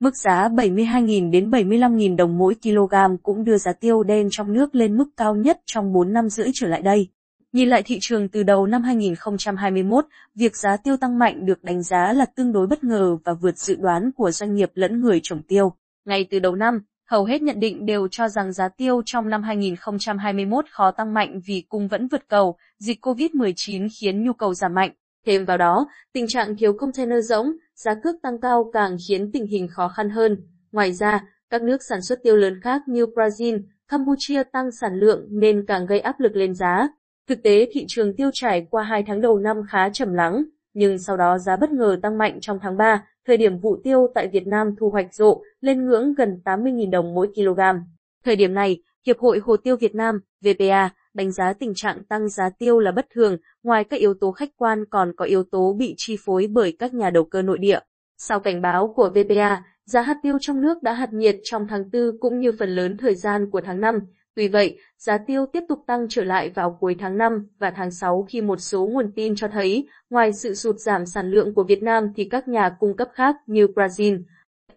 Mức 0.05 0.17
giá 0.17 0.49
72.000 0.49 1.31
đến 1.31 1.49
75.000 1.49 2.15
đồng 2.15 2.37
mỗi 2.37 2.55
kg 2.63 3.17
cũng 3.23 3.43
đưa 3.43 3.57
giá 3.57 3.73
tiêu 3.73 4.03
đen 4.03 4.27
trong 4.31 4.53
nước 4.53 4.75
lên 4.75 4.97
mức 4.97 5.05
cao 5.17 5.35
nhất 5.35 5.59
trong 5.65 5.93
4 5.93 6.13
năm 6.13 6.29
rưỡi 6.29 6.47
trở 6.53 6.67
lại 6.67 6.81
đây. 6.81 7.07
Nhìn 7.53 7.69
lại 7.69 7.83
thị 7.85 7.97
trường 8.01 8.29
từ 8.29 8.43
đầu 8.43 8.65
năm 8.65 8.83
2021, 8.83 10.05
việc 10.35 10.57
giá 10.57 10.77
tiêu 10.77 10.97
tăng 10.97 11.19
mạnh 11.19 11.45
được 11.45 11.63
đánh 11.63 11.83
giá 11.83 12.13
là 12.13 12.25
tương 12.25 12.53
đối 12.53 12.67
bất 12.67 12.83
ngờ 12.83 13.17
và 13.25 13.33
vượt 13.33 13.57
dự 13.57 13.75
đoán 13.75 14.11
của 14.11 14.31
doanh 14.31 14.55
nghiệp 14.55 14.71
lẫn 14.73 15.01
người 15.01 15.19
trồng 15.23 15.41
tiêu. 15.41 15.73
Ngay 16.05 16.27
từ 16.29 16.39
đầu 16.39 16.55
năm, 16.55 16.79
hầu 17.09 17.25
hết 17.25 17.41
nhận 17.41 17.59
định 17.59 17.85
đều 17.85 18.07
cho 18.11 18.27
rằng 18.27 18.53
giá 18.53 18.69
tiêu 18.69 19.01
trong 19.05 19.29
năm 19.29 19.43
2021 19.43 20.65
khó 20.71 20.91
tăng 20.91 21.13
mạnh 21.13 21.39
vì 21.45 21.63
cung 21.69 21.87
vẫn 21.87 22.07
vượt 22.07 22.27
cầu, 22.27 22.57
dịch 22.79 23.05
COVID-19 23.05 23.87
khiến 23.99 24.23
nhu 24.23 24.33
cầu 24.33 24.53
giảm 24.53 24.73
mạnh. 24.73 24.91
Thêm 25.25 25.45
vào 25.45 25.57
đó, 25.57 25.87
tình 26.13 26.27
trạng 26.27 26.57
thiếu 26.57 26.73
container 26.73 27.29
rỗng, 27.29 27.51
giá 27.75 27.95
cước 28.03 28.15
tăng 28.21 28.41
cao 28.41 28.69
càng 28.73 28.97
khiến 29.07 29.31
tình 29.31 29.47
hình 29.47 29.67
khó 29.67 29.87
khăn 29.87 30.09
hơn. 30.09 30.37
Ngoài 30.71 30.93
ra, 30.93 31.23
các 31.49 31.61
nước 31.61 31.77
sản 31.89 32.01
xuất 32.01 32.19
tiêu 32.23 32.35
lớn 32.35 32.59
khác 32.63 32.81
như 32.87 33.05
Brazil, 33.05 33.59
Campuchia 33.87 34.43
tăng 34.43 34.71
sản 34.71 34.99
lượng 34.99 35.27
nên 35.29 35.65
càng 35.67 35.85
gây 35.85 35.99
áp 35.99 36.19
lực 36.19 36.35
lên 36.35 36.53
giá. 36.55 36.87
Thực 37.27 37.43
tế 37.43 37.67
thị 37.71 37.85
trường 37.87 38.15
tiêu 38.15 38.29
trải 38.33 38.67
qua 38.69 38.83
2 38.83 39.03
tháng 39.07 39.21
đầu 39.21 39.39
năm 39.39 39.57
khá 39.69 39.89
trầm 39.89 40.13
lắng, 40.13 40.43
nhưng 40.73 40.99
sau 40.99 41.17
đó 41.17 41.37
giá 41.37 41.55
bất 41.55 41.71
ngờ 41.71 41.97
tăng 42.01 42.17
mạnh 42.17 42.37
trong 42.41 42.59
tháng 42.61 42.77
3, 42.77 43.03
thời 43.27 43.37
điểm 43.37 43.59
vụ 43.59 43.77
tiêu 43.83 44.07
tại 44.15 44.27
Việt 44.27 44.47
Nam 44.47 44.75
thu 44.79 44.89
hoạch 44.89 45.13
rộ, 45.13 45.41
lên 45.61 45.85
ngưỡng 45.85 46.13
gần 46.13 46.41
80.000 46.45 46.91
đồng 46.91 47.13
mỗi 47.13 47.27
kg. 47.35 47.59
Thời 48.25 48.35
điểm 48.35 48.53
này, 48.53 48.77
Hiệp 49.05 49.19
hội 49.19 49.39
Hồ 49.39 49.57
tiêu 49.57 49.75
Việt 49.77 49.95
Nam, 49.95 50.19
VPA, 50.41 50.89
đánh 51.15 51.31
giá 51.31 51.53
tình 51.53 51.73
trạng 51.75 52.03
tăng 52.03 52.29
giá 52.29 52.49
tiêu 52.49 52.79
là 52.79 52.91
bất 52.91 53.05
thường, 53.13 53.37
ngoài 53.63 53.83
các 53.83 53.99
yếu 53.99 54.13
tố 54.13 54.31
khách 54.31 54.49
quan 54.57 54.85
còn 54.89 55.13
có 55.15 55.25
yếu 55.25 55.43
tố 55.43 55.75
bị 55.79 55.93
chi 55.97 56.17
phối 56.25 56.47
bởi 56.47 56.75
các 56.79 56.93
nhà 56.93 57.09
đầu 57.09 57.23
cơ 57.23 57.41
nội 57.41 57.57
địa. 57.57 57.79
Sau 58.17 58.39
cảnh 58.39 58.61
báo 58.61 58.93
của 58.95 59.09
VPA, 59.09 59.63
Giá 59.85 60.01
hạt 60.01 60.17
tiêu 60.23 60.37
trong 60.41 60.61
nước 60.61 60.83
đã 60.83 60.93
hạt 60.93 61.13
nhiệt 61.13 61.35
trong 61.43 61.67
tháng 61.67 61.89
4 61.93 62.17
cũng 62.19 62.39
như 62.39 62.51
phần 62.59 62.69
lớn 62.69 62.97
thời 62.97 63.15
gian 63.15 63.49
của 63.51 63.61
tháng 63.61 63.81
5. 63.81 63.99
Tuy 64.35 64.47
vậy, 64.47 64.77
giá 64.97 65.17
tiêu 65.17 65.45
tiếp 65.53 65.63
tục 65.69 65.79
tăng 65.87 66.07
trở 66.09 66.23
lại 66.23 66.49
vào 66.49 66.77
cuối 66.79 66.95
tháng 66.99 67.17
5 67.17 67.47
và 67.59 67.71
tháng 67.71 67.91
6 67.91 68.25
khi 68.29 68.41
một 68.41 68.61
số 68.61 68.87
nguồn 68.87 69.11
tin 69.15 69.35
cho 69.35 69.47
thấy, 69.47 69.87
ngoài 70.09 70.33
sự 70.33 70.53
sụt 70.53 70.75
giảm 70.79 71.05
sản 71.05 71.31
lượng 71.31 71.53
của 71.53 71.63
Việt 71.63 71.83
Nam 71.83 72.11
thì 72.15 72.25
các 72.25 72.47
nhà 72.47 72.69
cung 72.79 72.95
cấp 72.95 73.09
khác 73.13 73.35
như 73.47 73.67
Brazil, 73.67 74.23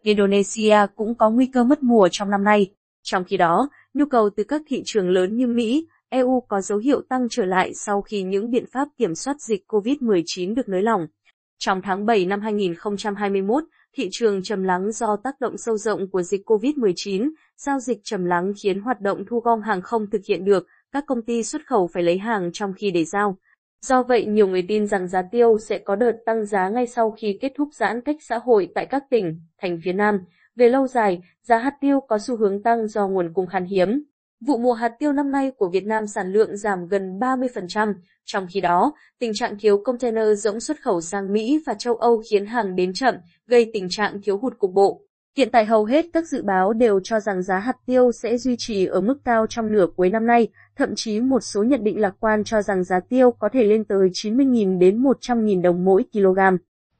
Indonesia 0.03 0.77
cũng 0.97 1.15
có 1.15 1.31
nguy 1.31 1.47
cơ 1.47 1.65
mất 1.65 1.83
mùa 1.83 2.09
trong 2.13 2.31
năm 2.31 2.45
nay. 2.45 2.71
Trong 3.03 3.25
khi 3.25 3.37
đó, 3.37 3.69
nhu 3.95 4.05
cầu 4.07 4.31
từ 4.37 4.45
các 4.45 4.63
thị 4.67 4.83
trường 4.85 5.11
lớn 5.11 5.37
như 5.37 5.47
Mỹ, 5.47 5.87
EU 6.11 6.41
có 6.49 6.61
dấu 6.61 6.79
hiệu 6.79 7.03
tăng 7.09 7.27
trở 7.31 7.45
lại 7.45 7.75
sau 7.75 8.03
khi 8.03 8.23
những 8.23 8.51
biện 8.51 8.65
pháp 8.73 8.89
kiểm 8.99 9.15
soát 9.15 9.41
dịch 9.41 9.65
COVID-19 9.69 10.55
được 10.55 10.69
nới 10.69 10.83
lỏng. 10.83 11.07
Trong 11.59 11.83
tháng 11.83 12.07
7 12.07 12.27
năm 12.27 12.41
2021, 12.41 13.65
thị 13.97 14.09
trường 14.13 14.43
trầm 14.43 14.63
lắng 14.63 14.93
do 14.93 15.17
tác 15.17 15.41
động 15.41 15.59
sâu 15.59 15.77
rộng 15.77 16.11
của 16.11 16.23
dịch 16.23 16.51
COVID-19, 16.51 17.31
giao 17.57 17.81
dịch 17.81 17.99
trầm 18.05 18.25
lắng 18.25 18.53
khiến 18.63 18.81
hoạt 18.81 19.01
động 19.01 19.25
thu 19.29 19.41
gom 19.41 19.61
hàng 19.61 19.83
không 19.83 20.11
thực 20.11 20.21
hiện 20.29 20.45
được, 20.45 20.67
các 20.93 21.05
công 21.07 21.23
ty 21.23 21.43
xuất 21.43 21.67
khẩu 21.67 21.87
phải 21.87 22.03
lấy 22.03 22.19
hàng 22.19 22.51
trong 22.53 22.73
khi 22.73 22.91
để 22.91 23.05
giao. 23.05 23.37
Do 23.87 24.03
vậy, 24.03 24.27
nhiều 24.27 24.49
người 24.49 24.65
tin 24.69 24.87
rằng 24.87 25.09
giá 25.09 25.23
tiêu 25.33 25.59
sẽ 25.59 25.79
có 25.79 25.97
đợt 25.97 26.13
tăng 26.27 26.45
giá 26.45 26.69
ngay 26.69 26.87
sau 26.87 27.11
khi 27.11 27.39
kết 27.41 27.53
thúc 27.57 27.69
giãn 27.73 28.01
cách 28.01 28.17
xã 28.21 28.39
hội 28.39 28.69
tại 28.75 28.87
các 28.87 29.03
tỉnh, 29.11 29.41
thành 29.59 29.81
phía 29.85 29.93
Nam. 29.93 30.21
Về 30.57 30.69
lâu 30.69 30.87
dài, 30.87 31.21
giá 31.43 31.59
hạt 31.59 31.75
tiêu 31.81 32.01
có 32.09 32.19
xu 32.19 32.37
hướng 32.37 32.63
tăng 32.63 32.87
do 32.87 33.09
nguồn 33.09 33.33
cung 33.35 33.47
khan 33.47 33.65
hiếm. 33.65 34.03
Vụ 34.41 34.59
mùa 34.59 34.73
hạt 34.73 34.93
tiêu 34.99 35.13
năm 35.13 35.31
nay 35.31 35.53
của 35.57 35.69
Việt 35.69 35.87
Nam 35.87 36.07
sản 36.07 36.33
lượng 36.33 36.57
giảm 36.57 36.89
gần 36.89 37.19
30%, 37.19 37.95
trong 38.25 38.47
khi 38.51 38.61
đó, 38.61 38.93
tình 39.19 39.33
trạng 39.35 39.59
thiếu 39.59 39.83
container 39.85 40.45
rỗng 40.45 40.61
xuất 40.61 40.81
khẩu 40.83 41.01
sang 41.01 41.33
Mỹ 41.33 41.63
và 41.67 41.75
châu 41.75 41.95
Âu 41.95 42.23
khiến 42.31 42.47
hàng 42.47 42.77
đến 42.77 42.93
chậm, 42.93 43.15
gây 43.47 43.71
tình 43.73 43.87
trạng 43.91 44.23
thiếu 44.23 44.39
hụt 44.39 44.59
cục 44.59 44.73
bộ. 44.73 45.01
Hiện 45.37 45.49
tại 45.53 45.65
hầu 45.65 45.85
hết 45.85 46.07
các 46.13 46.29
dự 46.29 46.43
báo 46.43 46.73
đều 46.73 47.01
cho 47.05 47.21
rằng 47.21 47.43
giá 47.43 47.59
hạt 47.59 47.77
tiêu 47.87 48.13
sẽ 48.13 48.39
duy 48.39 48.57
trì 48.59 48.87
ở 48.87 49.01
mức 49.01 49.19
cao 49.25 49.47
trong 49.49 49.73
nửa 49.73 49.87
cuối 49.97 50.11
năm 50.11 50.27
nay, 50.27 50.49
thậm 50.77 50.89
chí 50.97 51.21
một 51.21 51.41
số 51.41 51.63
nhận 51.63 51.85
định 51.85 52.01
lạc 52.01 52.15
quan 52.21 52.45
cho 52.45 52.63
rằng 52.63 52.85
giá 52.85 53.01
tiêu 53.09 53.31
có 53.39 53.49
thể 53.53 53.65
lên 53.65 53.85
tới 53.85 54.09
90.000 54.13 54.79
đến 54.79 55.03
100.000 55.03 55.63
đồng 55.63 55.85
mỗi 55.85 56.05
kg. 56.13 56.39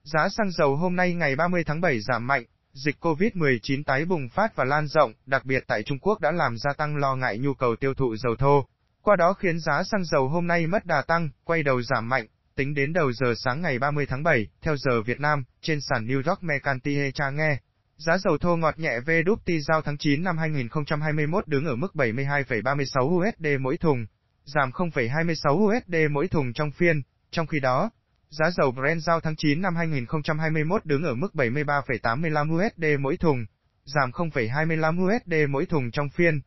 Giá 0.03 0.29
xăng 0.29 0.51
dầu 0.59 0.77
hôm 0.77 0.97
nay 0.97 1.15
ngày 1.15 1.37
30 1.37 1.65
tháng 1.67 1.81
7 1.81 2.01
giảm 2.01 2.27
mạnh, 2.27 2.45
dịch 2.85 2.97
COVID-19 3.01 3.83
tái 3.85 4.05
bùng 4.05 4.29
phát 4.29 4.57
và 4.57 4.65
lan 4.65 4.87
rộng, 4.87 5.13
đặc 5.27 5.45
biệt 5.45 5.65
tại 5.67 5.83
Trung 5.83 5.99
Quốc 5.99 6.21
đã 6.21 6.33
làm 6.33 6.59
gia 6.59 6.73
tăng 6.73 6.97
lo 6.97 7.17
ngại 7.17 7.39
nhu 7.39 7.55
cầu 7.55 7.77
tiêu 7.77 7.95
thụ 7.95 8.17
dầu 8.17 8.37
thô. 8.37 8.67
Qua 9.03 9.17
đó 9.17 9.33
khiến 9.33 9.61
giá 9.61 9.83
xăng 9.83 10.05
dầu 10.05 10.29
hôm 10.29 10.47
nay 10.47 10.67
mất 10.67 10.87
đà 10.87 11.03
tăng, 11.03 11.31
quay 11.45 11.63
đầu 11.63 11.83
giảm 11.83 12.09
mạnh, 12.09 12.27
tính 12.57 12.75
đến 12.75 12.93
đầu 12.93 13.13
giờ 13.13 13.35
sáng 13.37 13.63
ngày 13.63 13.79
30 13.79 14.07
tháng 14.07 14.23
7, 14.23 14.47
theo 14.63 14.77
giờ 14.77 15.03
Việt 15.03 15.21
Nam, 15.21 15.45
trên 15.63 15.81
sàn 15.81 16.07
New 16.07 16.23
York 16.27 16.43
Mercantile 16.43 17.11
tra 17.11 17.31
nghe. 17.31 17.59
Giá 17.97 18.19
dầu 18.19 18.39
thô 18.39 18.57
ngọt 18.57 18.79
nhẹ 18.79 19.01
WTI 19.07 19.61
giao 19.61 19.83
tháng 19.83 19.99
9 19.99 20.23
năm 20.23 20.39
2021 20.39 21.49
đứng 21.49 21.67
ở 21.67 21.77
mức 21.77 21.95
72,36 21.95 23.29
USD 23.29 23.47
mỗi 23.61 23.77
thùng, 23.77 24.07
giảm 24.45 24.71
0,26 24.71 25.77
USD 25.79 25.95
mỗi 26.11 26.29
thùng 26.29 26.53
trong 26.53 26.71
phiên. 26.71 27.03
Trong 27.31 27.47
khi 27.47 27.61
đó, 27.61 27.91
giá 28.31 28.51
dầu 28.51 28.71
Brent 28.71 29.03
giao 29.03 29.21
tháng 29.21 29.37
9 29.37 29.63
năm 29.63 29.77
2021 29.77 30.85
đứng 30.85 31.03
ở 31.03 31.15
mức 31.15 31.29
73,85 31.35 32.57
USD 32.57 33.01
mỗi 33.01 33.17
thùng, 33.17 33.47
giảm 33.85 34.11
0,25 34.11 35.07
USD 35.07 35.51
mỗi 35.51 35.67
thùng 35.67 35.91
trong 35.91 36.09
phiên. 36.09 36.41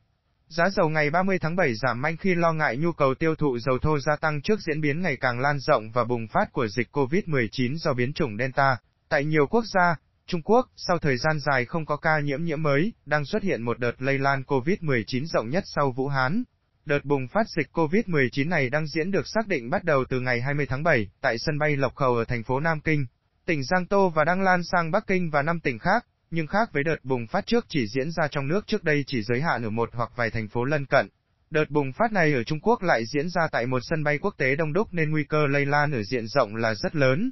Giá 0.48 0.70
dầu 0.70 0.90
ngày 0.90 1.10
30 1.10 1.40
tháng 1.40 1.56
7 1.56 1.74
giảm 1.76 2.02
mạnh 2.02 2.18
khi 2.18 2.36
lo 2.36 2.54
ngại 2.54 2.78
nhu 2.78 2.92
cầu 2.92 3.16
tiêu 3.16 3.36
thụ 3.36 3.60
dầu 3.60 3.78
thô 3.78 4.00
gia 4.00 4.16
tăng 4.16 4.42
trước 4.42 4.60
diễn 4.60 4.82
biến 4.82 5.02
ngày 5.02 5.18
càng 5.18 5.40
lan 5.40 5.60
rộng 5.60 5.92
và 5.92 6.04
bùng 6.04 6.28
phát 6.28 6.52
của 6.52 6.68
dịch 6.68 6.88
COVID-19 6.92 7.76
do 7.76 7.94
biến 7.94 8.14
chủng 8.14 8.38
Delta. 8.38 8.78
Tại 9.10 9.26
nhiều 9.26 9.48
quốc 9.48 9.64
gia, 9.74 9.96
Trung 10.28 10.42
Quốc, 10.42 10.70
sau 10.76 10.98
thời 10.98 11.18
gian 11.18 11.40
dài 11.40 11.66
không 11.66 11.86
có 11.86 11.98
ca 11.98 12.20
nhiễm 12.20 12.44
nhiễm 12.44 12.64
mới, 12.64 12.94
đang 13.06 13.26
xuất 13.26 13.44
hiện 13.44 13.62
một 13.62 13.80
đợt 13.80 14.02
lây 14.02 14.20
lan 14.20 14.44
COVID-19 14.48 15.26
rộng 15.26 15.50
nhất 15.50 15.64
sau 15.68 15.92
Vũ 15.92 16.08
Hán. 16.08 16.44
Đợt 16.86 17.06
bùng 17.06 17.28
phát 17.28 17.50
dịch 17.50 17.68
COVID-19 17.74 18.50
này 18.50 18.70
đang 18.70 18.88
diễn 18.88 19.12
được 19.12 19.28
xác 19.28 19.48
định 19.48 19.70
bắt 19.70 19.84
đầu 19.84 20.06
từ 20.10 20.20
ngày 20.20 20.42
20 20.42 20.66
tháng 20.66 20.84
7, 20.84 21.08
tại 21.22 21.38
sân 21.38 21.60
bay 21.60 21.76
Lộc 21.78 21.96
Khẩu 21.96 22.16
ở 22.16 22.26
thành 22.26 22.44
phố 22.44 22.60
Nam 22.60 22.82
Kinh, 22.82 23.06
tỉnh 23.46 23.64
Giang 23.64 23.86
Tô 23.86 24.10
và 24.10 24.26
đang 24.26 24.42
lan 24.42 24.64
sang 24.64 24.92
Bắc 24.92 25.08
Kinh 25.08 25.30
và 25.30 25.42
năm 25.42 25.60
tỉnh 25.60 25.80
khác, 25.80 26.06
nhưng 26.32 26.48
khác 26.48 26.70
với 26.74 26.84
đợt 26.84 26.98
bùng 27.04 27.28
phát 27.28 27.46
trước 27.46 27.66
chỉ 27.70 27.88
diễn 27.88 28.12
ra 28.12 28.28
trong 28.28 28.48
nước 28.48 28.68
trước 28.68 28.84
đây 28.84 29.04
chỉ 29.08 29.22
giới 29.22 29.42
hạn 29.42 29.64
ở 29.64 29.70
một 29.70 29.90
hoặc 29.94 30.12
vài 30.16 30.30
thành 30.30 30.48
phố 30.48 30.64
lân 30.64 30.86
cận. 30.86 31.10
Đợt 31.50 31.70
bùng 31.70 31.92
phát 31.92 32.12
này 32.12 32.34
ở 32.34 32.44
Trung 32.44 32.60
Quốc 32.60 32.84
lại 32.84 33.06
diễn 33.06 33.30
ra 33.30 33.42
tại 33.52 33.66
một 33.68 33.80
sân 33.84 34.04
bay 34.04 34.18
quốc 34.18 34.36
tế 34.38 34.56
đông 34.56 34.74
đúc 34.74 34.88
nên 34.92 35.12
nguy 35.12 35.24
cơ 35.24 35.48
lây 35.48 35.66
lan 35.66 35.92
ở 35.92 36.04
diện 36.04 36.28
rộng 36.28 36.56
là 36.56 36.76
rất 36.76 36.96
lớn. 36.96 37.32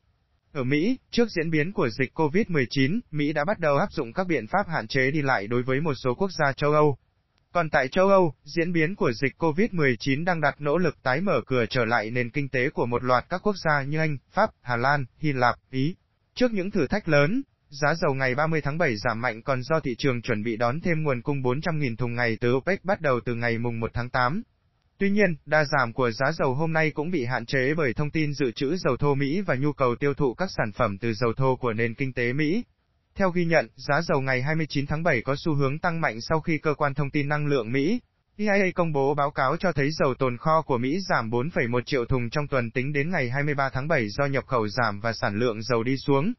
Ở 0.53 0.63
Mỹ, 0.63 0.97
trước 1.11 1.29
diễn 1.29 1.51
biến 1.51 1.73
của 1.73 1.89
dịch 1.89 2.13
COVID-19, 2.13 2.99
Mỹ 3.11 3.33
đã 3.33 3.45
bắt 3.45 3.59
đầu 3.59 3.77
áp 3.77 3.91
dụng 3.91 4.13
các 4.13 4.27
biện 4.27 4.47
pháp 4.47 4.67
hạn 4.67 4.87
chế 4.87 5.11
đi 5.11 5.21
lại 5.21 5.47
đối 5.47 5.63
với 5.63 5.81
một 5.81 5.93
số 5.93 6.15
quốc 6.15 6.29
gia 6.39 6.53
châu 6.53 6.71
Âu. 6.71 6.97
Còn 7.53 7.69
tại 7.69 7.87
châu 7.87 8.07
Âu, 8.07 8.33
diễn 8.43 8.73
biến 8.73 8.95
của 8.95 9.11
dịch 9.11 9.35
COVID-19 9.37 10.25
đang 10.25 10.41
đặt 10.41 10.55
nỗ 10.61 10.77
lực 10.77 11.03
tái 11.03 11.21
mở 11.21 11.41
cửa 11.45 11.65
trở 11.69 11.85
lại 11.85 12.11
nền 12.11 12.29
kinh 12.29 12.49
tế 12.49 12.69
của 12.69 12.85
một 12.85 13.03
loạt 13.03 13.25
các 13.29 13.41
quốc 13.43 13.55
gia 13.63 13.83
như 13.83 13.99
Anh, 13.99 14.17
Pháp, 14.31 14.49
Hà 14.61 14.75
Lan, 14.75 15.05
Hy 15.17 15.31
Lạp, 15.31 15.55
Ý. 15.71 15.95
Trước 16.35 16.51
những 16.51 16.71
thử 16.71 16.87
thách 16.87 17.07
lớn, 17.07 17.41
giá 17.69 17.95
dầu 17.95 18.13
ngày 18.13 18.35
30 18.35 18.61
tháng 18.61 18.77
7 18.77 18.95
giảm 18.97 19.21
mạnh 19.21 19.41
còn 19.41 19.63
do 19.63 19.79
thị 19.79 19.95
trường 19.97 20.21
chuẩn 20.21 20.43
bị 20.43 20.57
đón 20.57 20.79
thêm 20.81 21.03
nguồn 21.03 21.21
cung 21.21 21.41
400.000 21.41 21.95
thùng 21.95 22.15
ngày 22.15 22.37
từ 22.41 22.53
OPEC 22.53 22.85
bắt 22.85 23.01
đầu 23.01 23.19
từ 23.25 23.35
ngày 23.35 23.57
mùng 23.57 23.79
1 23.79 23.91
tháng 23.93 24.09
8. 24.09 24.43
Tuy 24.97 25.09
nhiên, 25.09 25.35
đa 25.45 25.65
giảm 25.65 25.93
của 25.93 26.11
giá 26.11 26.31
dầu 26.31 26.53
hôm 26.53 26.73
nay 26.73 26.91
cũng 26.91 27.11
bị 27.11 27.25
hạn 27.25 27.45
chế 27.45 27.73
bởi 27.77 27.93
thông 27.93 28.11
tin 28.11 28.33
dự 28.33 28.51
trữ 28.51 28.77
dầu 28.77 28.97
thô 28.97 29.15
Mỹ 29.15 29.41
và 29.41 29.55
nhu 29.55 29.73
cầu 29.73 29.95
tiêu 29.95 30.13
thụ 30.13 30.33
các 30.33 30.49
sản 30.57 30.71
phẩm 30.71 30.97
từ 30.97 31.13
dầu 31.13 31.33
thô 31.37 31.55
của 31.55 31.73
nền 31.73 31.93
kinh 31.93 32.13
tế 32.13 32.33
Mỹ. 32.33 32.63
Theo 33.15 33.29
ghi 33.29 33.45
nhận, 33.45 33.67
giá 33.75 34.01
dầu 34.01 34.21
ngày 34.21 34.41
29 34.41 34.85
tháng 34.85 35.03
7 35.03 35.21
có 35.21 35.35
xu 35.37 35.53
hướng 35.53 35.79
tăng 35.79 36.01
mạnh 36.01 36.21
sau 36.21 36.41
khi 36.41 36.57
cơ 36.57 36.73
quan 36.73 36.93
thông 36.93 37.09
tin 37.09 37.27
năng 37.27 37.47
lượng 37.47 37.71
Mỹ, 37.71 37.99
EIA 38.37 38.71
công 38.75 38.93
bố 38.93 39.13
báo 39.15 39.31
cáo 39.31 39.57
cho 39.57 39.71
thấy 39.71 39.91
dầu 39.91 40.13
tồn 40.13 40.37
kho 40.37 40.61
của 40.61 40.77
Mỹ 40.77 40.99
giảm 41.09 41.29
4,1 41.29 41.81
triệu 41.81 42.05
thùng 42.05 42.29
trong 42.29 42.47
tuần 42.47 42.71
tính 42.71 42.93
đến 42.93 43.11
ngày 43.11 43.29
23 43.29 43.69
tháng 43.69 43.87
7 43.87 44.09
do 44.09 44.25
nhập 44.25 44.45
khẩu 44.47 44.67
giảm 44.67 44.99
và 44.99 45.13
sản 45.13 45.35
lượng 45.35 45.61
dầu 45.61 45.83
đi 45.83 45.97
xuống. 45.97 46.33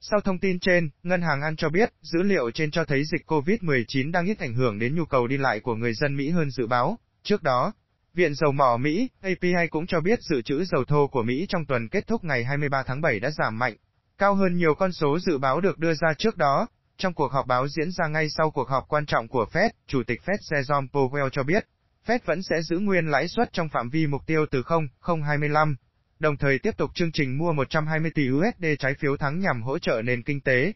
Sau 0.00 0.20
thông 0.20 0.38
tin 0.38 0.58
trên, 0.60 0.90
Ngân 1.02 1.22
hàng 1.22 1.42
An 1.42 1.56
cho 1.56 1.68
biết, 1.68 1.92
dữ 2.02 2.22
liệu 2.22 2.50
trên 2.50 2.70
cho 2.70 2.84
thấy 2.84 3.02
dịch 3.04 3.26
COVID-19 3.26 4.12
đang 4.12 4.26
ít 4.26 4.38
ảnh 4.38 4.54
hưởng 4.54 4.78
đến 4.78 4.94
nhu 4.96 5.04
cầu 5.04 5.26
đi 5.26 5.36
lại 5.36 5.60
của 5.60 5.74
người 5.74 5.94
dân 5.94 6.16
Mỹ 6.16 6.30
hơn 6.30 6.50
dự 6.50 6.66
báo. 6.66 6.98
Trước 7.22 7.42
đó, 7.42 7.72
Viện 8.14 8.34
Dầu 8.34 8.52
mỏ 8.52 8.76
Mỹ, 8.80 9.08
API 9.20 9.68
cũng 9.70 9.86
cho 9.86 10.00
biết 10.00 10.18
dự 10.22 10.42
trữ 10.42 10.64
dầu 10.64 10.84
thô 10.84 11.06
của 11.06 11.22
Mỹ 11.22 11.46
trong 11.48 11.66
tuần 11.66 11.88
kết 11.88 12.06
thúc 12.06 12.24
ngày 12.24 12.44
23 12.44 12.82
tháng 12.82 13.00
7 13.00 13.20
đã 13.20 13.30
giảm 13.30 13.58
mạnh, 13.58 13.76
cao 14.24 14.34
hơn 14.34 14.56
nhiều 14.56 14.74
con 14.74 14.92
số 14.92 15.18
dự 15.18 15.38
báo 15.38 15.60
được 15.60 15.78
đưa 15.78 15.94
ra 15.94 16.14
trước 16.18 16.36
đó. 16.36 16.66
Trong 16.96 17.14
cuộc 17.14 17.32
họp 17.32 17.46
báo 17.46 17.68
diễn 17.68 17.90
ra 17.90 18.06
ngay 18.06 18.28
sau 18.28 18.50
cuộc 18.50 18.68
họp 18.68 18.84
quan 18.88 19.06
trọng 19.06 19.28
của 19.28 19.46
Fed, 19.52 19.70
Chủ 19.86 20.02
tịch 20.06 20.20
Fed 20.24 20.36
Jerome 20.50 20.88
Powell 20.88 21.28
cho 21.28 21.42
biết, 21.42 21.66
Fed 22.06 22.18
vẫn 22.24 22.42
sẽ 22.42 22.62
giữ 22.62 22.78
nguyên 22.78 23.06
lãi 23.06 23.28
suất 23.28 23.52
trong 23.52 23.68
phạm 23.68 23.90
vi 23.90 24.06
mục 24.06 24.26
tiêu 24.26 24.46
từ 24.50 24.62
0,025, 24.62 25.76
đồng 26.18 26.36
thời 26.36 26.58
tiếp 26.58 26.70
tục 26.76 26.90
chương 26.94 27.12
trình 27.12 27.38
mua 27.38 27.52
120 27.52 28.10
tỷ 28.14 28.30
USD 28.30 28.64
trái 28.78 28.94
phiếu 28.94 29.16
thắng 29.16 29.40
nhằm 29.40 29.62
hỗ 29.62 29.78
trợ 29.78 30.02
nền 30.04 30.22
kinh 30.22 30.40
tế. 30.40 30.72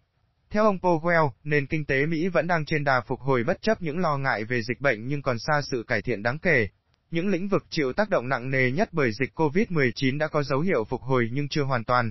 Theo 0.50 0.64
ông 0.64 0.78
Powell, 0.78 1.30
nền 1.44 1.66
kinh 1.66 1.84
tế 1.84 2.06
Mỹ 2.06 2.28
vẫn 2.28 2.46
đang 2.46 2.64
trên 2.64 2.84
đà 2.84 3.00
phục 3.00 3.20
hồi 3.20 3.44
bất 3.44 3.62
chấp 3.62 3.82
những 3.82 3.98
lo 3.98 4.18
ngại 4.18 4.44
về 4.44 4.62
dịch 4.62 4.80
bệnh 4.80 5.08
nhưng 5.08 5.22
còn 5.22 5.38
xa 5.38 5.60
sự 5.70 5.84
cải 5.86 6.02
thiện 6.02 6.22
đáng 6.22 6.38
kể. 6.38 6.68
Những 7.10 7.28
lĩnh 7.28 7.48
vực 7.48 7.66
chịu 7.70 7.92
tác 7.92 8.10
động 8.10 8.28
nặng 8.28 8.50
nề 8.50 8.70
nhất 8.70 8.88
bởi 8.92 9.12
dịch 9.12 9.38
COVID-19 9.38 10.18
đã 10.18 10.28
có 10.28 10.42
dấu 10.42 10.60
hiệu 10.60 10.84
phục 10.84 11.02
hồi 11.02 11.28
nhưng 11.32 11.48
chưa 11.48 11.62
hoàn 11.62 11.84
toàn. 11.84 12.10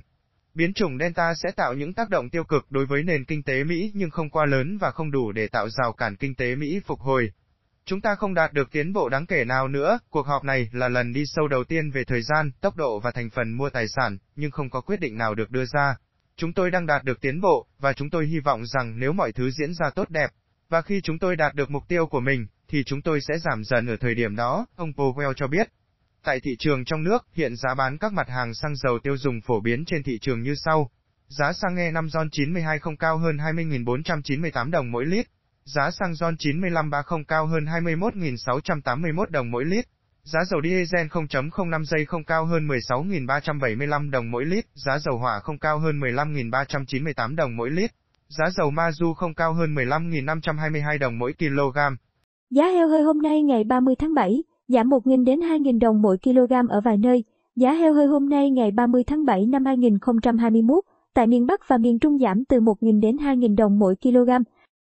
Biến 0.57 0.73
chủng 0.73 0.97
Delta 0.99 1.33
sẽ 1.35 1.51
tạo 1.51 1.73
những 1.73 1.93
tác 1.93 2.09
động 2.09 2.29
tiêu 2.29 2.43
cực 2.43 2.71
đối 2.71 2.85
với 2.85 3.03
nền 3.03 3.25
kinh 3.25 3.43
tế 3.43 3.63
Mỹ 3.63 3.91
nhưng 3.95 4.09
không 4.09 4.29
quá 4.29 4.45
lớn 4.45 4.77
và 4.77 4.91
không 4.91 5.11
đủ 5.11 5.31
để 5.31 5.47
tạo 5.47 5.69
rào 5.69 5.93
cản 5.93 6.15
kinh 6.15 6.35
tế 6.35 6.55
Mỹ 6.55 6.81
phục 6.85 6.99
hồi. 6.99 7.31
Chúng 7.85 8.01
ta 8.01 8.15
không 8.15 8.33
đạt 8.33 8.53
được 8.53 8.71
tiến 8.71 8.93
bộ 8.93 9.09
đáng 9.09 9.25
kể 9.25 9.45
nào 9.45 9.67
nữa, 9.67 9.99
cuộc 10.09 10.27
họp 10.27 10.43
này 10.43 10.69
là 10.71 10.89
lần 10.89 11.13
đi 11.13 11.23
sâu 11.25 11.47
đầu 11.47 11.63
tiên 11.63 11.91
về 11.91 12.03
thời 12.03 12.21
gian, 12.21 12.51
tốc 12.61 12.75
độ 12.75 12.99
và 12.99 13.11
thành 13.11 13.29
phần 13.29 13.51
mua 13.51 13.69
tài 13.69 13.85
sản, 13.87 14.17
nhưng 14.35 14.51
không 14.51 14.69
có 14.69 14.81
quyết 14.81 14.99
định 14.99 15.17
nào 15.17 15.35
được 15.35 15.51
đưa 15.51 15.65
ra. 15.65 15.95
Chúng 16.35 16.53
tôi 16.53 16.71
đang 16.71 16.85
đạt 16.85 17.03
được 17.03 17.21
tiến 17.21 17.41
bộ, 17.41 17.67
và 17.79 17.93
chúng 17.93 18.09
tôi 18.09 18.25
hy 18.25 18.39
vọng 18.39 18.65
rằng 18.65 18.99
nếu 18.99 19.13
mọi 19.13 19.31
thứ 19.31 19.51
diễn 19.51 19.73
ra 19.73 19.89
tốt 19.89 20.09
đẹp, 20.09 20.29
và 20.69 20.81
khi 20.81 21.01
chúng 21.01 21.19
tôi 21.19 21.35
đạt 21.35 21.55
được 21.55 21.69
mục 21.69 21.83
tiêu 21.87 22.05
của 22.05 22.19
mình, 22.19 22.47
thì 22.67 22.83
chúng 22.83 23.01
tôi 23.01 23.21
sẽ 23.21 23.37
giảm 23.37 23.63
dần 23.63 23.87
ở 23.87 23.97
thời 23.97 24.15
điểm 24.15 24.35
đó, 24.35 24.65
ông 24.75 24.91
Powell 24.91 25.33
cho 25.33 25.47
biết. 25.47 25.67
Tại 26.27 26.39
thị 26.39 26.55
trường 26.59 26.85
trong 26.85 27.03
nước, 27.03 27.27
hiện 27.33 27.55
giá 27.55 27.75
bán 27.77 27.97
các 27.97 28.13
mặt 28.13 28.29
hàng 28.29 28.53
xăng 28.53 28.75
dầu 28.75 28.99
tiêu 29.03 29.17
dùng 29.17 29.41
phổ 29.41 29.59
biến 29.59 29.85
trên 29.85 30.03
thị 30.03 30.19
trường 30.21 30.41
như 30.41 30.55
sau. 30.55 30.89
Giá 31.27 31.53
xăng 31.53 31.75
E5 31.75 32.09
RON 32.09 32.29
92 32.31 32.79
không 32.79 32.97
cao 32.97 33.17
hơn 33.17 33.37
20.498 33.37 34.71
đồng 34.71 34.91
mỗi 34.91 35.05
lít. 35.05 35.25
Giá 35.65 35.91
xăng 35.91 36.15
RON 36.15 36.35
9530 36.37 37.23
cao 37.27 37.45
hơn 37.45 37.65
21.681 37.65 39.25
đồng 39.29 39.51
mỗi 39.51 39.65
lít. 39.65 39.85
Giá 40.23 40.39
dầu 40.49 40.61
diesel 40.63 41.07
0.05 41.07 41.83
giây 41.83 42.05
không 42.05 42.23
cao 42.23 42.45
hơn 42.45 42.67
16.375 42.67 44.11
đồng 44.11 44.31
mỗi 44.31 44.45
lít. 44.45 44.65
Giá 44.73 44.99
dầu 44.99 45.17
hỏa 45.17 45.39
không 45.39 45.59
cao 45.59 45.79
hơn 45.79 45.99
15.398 45.99 47.35
đồng 47.35 47.55
mỗi 47.55 47.69
lít. 47.69 47.91
Giá 48.27 48.45
dầu 48.57 48.71
ma 48.71 48.91
du 48.91 49.13
không 49.13 49.33
cao 49.33 49.53
hơn 49.53 49.75
15.522 49.75 50.99
đồng 50.99 51.19
mỗi 51.19 51.33
kg. 51.33 51.77
Giá 52.49 52.63
heo 52.67 52.87
hơi 52.87 53.03
hôm 53.03 53.21
nay 53.21 53.41
ngày 53.41 53.63
30 53.63 53.95
tháng 53.99 54.13
7, 54.13 54.43
giảm 54.67 54.89
1.000 54.89 55.23
đến 55.23 55.39
2.000 55.39 55.79
đồng 55.79 56.01
mỗi 56.01 56.17
kg 56.17 56.53
ở 56.69 56.81
vài 56.81 56.97
nơi. 56.97 57.23
Giá 57.55 57.73
heo 57.73 57.93
hơi 57.93 58.07
hôm 58.07 58.29
nay 58.29 58.51
ngày 58.51 58.71
30 58.71 59.03
tháng 59.03 59.25
7 59.25 59.45
năm 59.45 59.65
2021, 59.65 60.83
tại 61.13 61.27
miền 61.27 61.45
Bắc 61.45 61.67
và 61.67 61.77
miền 61.77 61.99
Trung 61.99 62.19
giảm 62.19 62.45
từ 62.45 62.59
1.000 62.59 62.99
đến 63.01 63.17
2.000 63.17 63.55
đồng 63.55 63.79
mỗi 63.79 63.95
kg. 63.95 64.29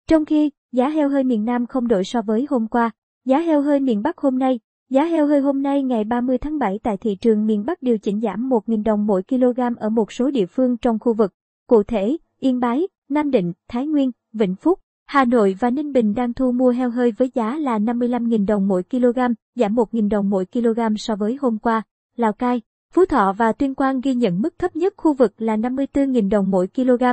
Trong 0.07 0.25
khi, 0.25 0.49
giá 0.71 0.89
heo 0.89 1.09
hơi 1.09 1.23
miền 1.23 1.45
Nam 1.45 1.65
không 1.65 1.87
đổi 1.87 2.03
so 2.03 2.21
với 2.21 2.45
hôm 2.49 2.67
qua. 2.67 2.91
Giá 3.25 3.39
heo 3.39 3.61
hơi 3.61 3.79
miền 3.79 4.01
Bắc 4.01 4.17
hôm 4.17 4.39
nay, 4.39 4.59
giá 4.89 5.05
heo 5.05 5.27
hơi 5.27 5.41
hôm 5.41 5.63
nay 5.63 5.83
ngày 5.83 6.03
30 6.03 6.37
tháng 6.37 6.59
7 6.59 6.79
tại 6.83 6.97
thị 6.97 7.15
trường 7.15 7.45
miền 7.45 7.65
Bắc 7.65 7.81
điều 7.81 7.97
chỉnh 7.97 8.21
giảm 8.21 8.49
1.000 8.49 8.83
đồng 8.83 9.07
mỗi 9.07 9.23
kg 9.23 9.61
ở 9.79 9.89
một 9.89 10.11
số 10.11 10.31
địa 10.31 10.45
phương 10.45 10.77
trong 10.77 10.99
khu 10.99 11.13
vực. 11.13 11.33
Cụ 11.67 11.83
thể, 11.83 12.17
Yên 12.39 12.59
Bái, 12.59 12.87
Nam 13.09 13.31
Định, 13.31 13.53
Thái 13.67 13.87
Nguyên, 13.87 14.11
Vĩnh 14.33 14.55
Phúc, 14.55 14.79
Hà 15.11 15.25
Nội 15.25 15.55
và 15.59 15.69
Ninh 15.69 15.93
Bình 15.93 16.13
đang 16.13 16.33
thu 16.33 16.51
mua 16.51 16.69
heo 16.69 16.89
hơi 16.89 17.11
với 17.11 17.31
giá 17.33 17.57
là 17.57 17.79
55.000 17.79 18.45
đồng 18.45 18.67
mỗi 18.67 18.83
kg, 18.83 19.19
giảm 19.55 19.75
1.000 19.75 20.09
đồng 20.09 20.29
mỗi 20.29 20.45
kg 20.45 20.79
so 20.97 21.15
với 21.15 21.37
hôm 21.41 21.57
qua. 21.57 21.81
Lào 22.17 22.33
Cai, 22.33 22.61
Phú 22.93 23.05
Thọ 23.05 23.33
và 23.37 23.51
Tuyên 23.51 23.75
Quang 23.75 24.01
ghi 24.01 24.15
nhận 24.15 24.41
mức 24.41 24.59
thấp 24.59 24.75
nhất 24.75 24.93
khu 24.97 25.13
vực 25.13 25.33
là 25.37 25.57
54.000 25.57 26.29
đồng 26.29 26.51
mỗi 26.51 26.67
kg. 26.67 27.03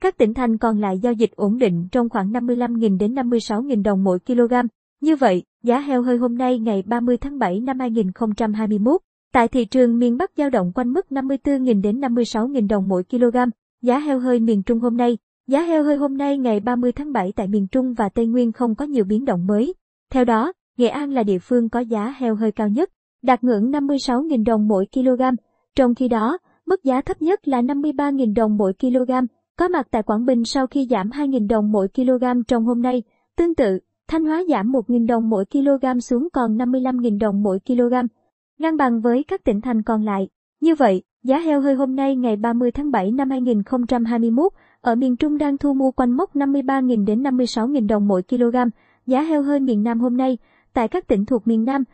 Các 0.00 0.18
tỉnh 0.18 0.34
thành 0.34 0.58
còn 0.58 0.80
lại 0.80 0.98
giao 0.98 1.12
dịch 1.12 1.30
ổn 1.36 1.58
định 1.58 1.88
trong 1.92 2.08
khoảng 2.08 2.32
55.000 2.32 2.98
đến 2.98 3.14
56.000 3.14 3.82
đồng 3.82 4.04
mỗi 4.04 4.18
kg. 4.18 4.54
Như 5.00 5.16
vậy, 5.16 5.42
giá 5.62 5.80
heo 5.80 6.02
hơi 6.02 6.16
hôm 6.16 6.38
nay 6.38 6.58
ngày 6.58 6.82
30 6.86 7.16
tháng 7.16 7.38
7 7.38 7.60
năm 7.60 7.78
2021 7.78 9.00
tại 9.32 9.48
thị 9.48 9.64
trường 9.64 9.98
miền 9.98 10.16
Bắc 10.16 10.30
dao 10.36 10.50
động 10.50 10.72
quanh 10.74 10.92
mức 10.92 11.06
54.000 11.10 11.82
đến 11.82 12.00
56.000 12.00 12.68
đồng 12.68 12.88
mỗi 12.88 13.04
kg. 13.04 13.36
Giá 13.82 13.98
heo 13.98 14.18
hơi 14.18 14.40
miền 14.40 14.62
Trung 14.62 14.80
hôm 14.80 14.96
nay 14.96 15.18
Giá 15.48 15.62
heo 15.62 15.84
hơi 15.84 15.96
hôm 15.96 16.16
nay 16.16 16.38
ngày 16.38 16.60
30 16.60 16.92
tháng 16.92 17.12
7 17.12 17.32
tại 17.36 17.48
miền 17.48 17.66
Trung 17.68 17.94
và 17.94 18.08
Tây 18.08 18.26
Nguyên 18.26 18.52
không 18.52 18.74
có 18.74 18.84
nhiều 18.84 19.04
biến 19.04 19.24
động 19.24 19.46
mới. 19.46 19.74
Theo 20.12 20.24
đó, 20.24 20.52
Nghệ 20.76 20.88
An 20.88 21.10
là 21.10 21.22
địa 21.22 21.38
phương 21.38 21.68
có 21.68 21.80
giá 21.80 22.14
heo 22.18 22.34
hơi 22.34 22.52
cao 22.52 22.68
nhất, 22.68 22.90
đạt 23.22 23.44
ngưỡng 23.44 23.70
56.000 23.70 24.44
đồng 24.44 24.68
mỗi 24.68 24.86
kg. 24.92 25.22
Trong 25.76 25.94
khi 25.94 26.08
đó, 26.08 26.38
mức 26.66 26.84
giá 26.84 27.00
thấp 27.00 27.22
nhất 27.22 27.48
là 27.48 27.62
53.000 27.62 28.34
đồng 28.34 28.56
mỗi 28.56 28.72
kg, 28.80 29.12
có 29.56 29.68
mặt 29.68 29.86
tại 29.90 30.02
Quảng 30.02 30.24
Bình 30.26 30.44
sau 30.44 30.66
khi 30.66 30.86
giảm 30.90 31.10
2.000 31.10 31.48
đồng 31.48 31.72
mỗi 31.72 31.88
kg 31.88 32.24
trong 32.48 32.64
hôm 32.64 32.82
nay. 32.82 33.02
Tương 33.36 33.54
tự, 33.54 33.78
Thanh 34.08 34.24
Hóa 34.24 34.42
giảm 34.48 34.72
1.000 34.72 35.06
đồng 35.06 35.28
mỗi 35.30 35.44
kg 35.44 36.00
xuống 36.00 36.28
còn 36.32 36.56
55.000 36.56 37.18
đồng 37.18 37.42
mỗi 37.42 37.58
kg, 37.66 37.94
ngang 38.58 38.76
bằng 38.76 39.00
với 39.00 39.24
các 39.28 39.44
tỉnh 39.44 39.60
thành 39.60 39.82
còn 39.82 40.02
lại. 40.02 40.28
Như 40.60 40.74
vậy, 40.74 41.02
giá 41.22 41.38
heo 41.38 41.60
hơi 41.60 41.74
hôm 41.74 41.96
nay 41.96 42.16
ngày 42.16 42.36
30 42.36 42.70
tháng 42.70 42.90
7 42.90 43.12
năm 43.12 43.30
2021 43.30 44.52
ở 44.80 44.94
miền 44.94 45.16
Trung 45.16 45.38
đang 45.38 45.58
thu 45.58 45.74
mua 45.74 45.90
quanh 45.90 46.10
mốc 46.10 46.36
53.000 46.36 47.04
đến 47.04 47.22
56.000 47.22 47.86
đồng 47.86 48.08
mỗi 48.08 48.22
kg. 48.22 48.56
Giá 49.06 49.22
heo 49.22 49.42
hơi 49.42 49.60
miền 49.60 49.82
Nam 49.82 50.00
hôm 50.00 50.16
nay, 50.16 50.38
tại 50.72 50.88
các 50.88 51.06
tỉnh 51.06 51.26
thuộc 51.26 51.46
miền 51.46 51.64
Nam, 51.64 51.84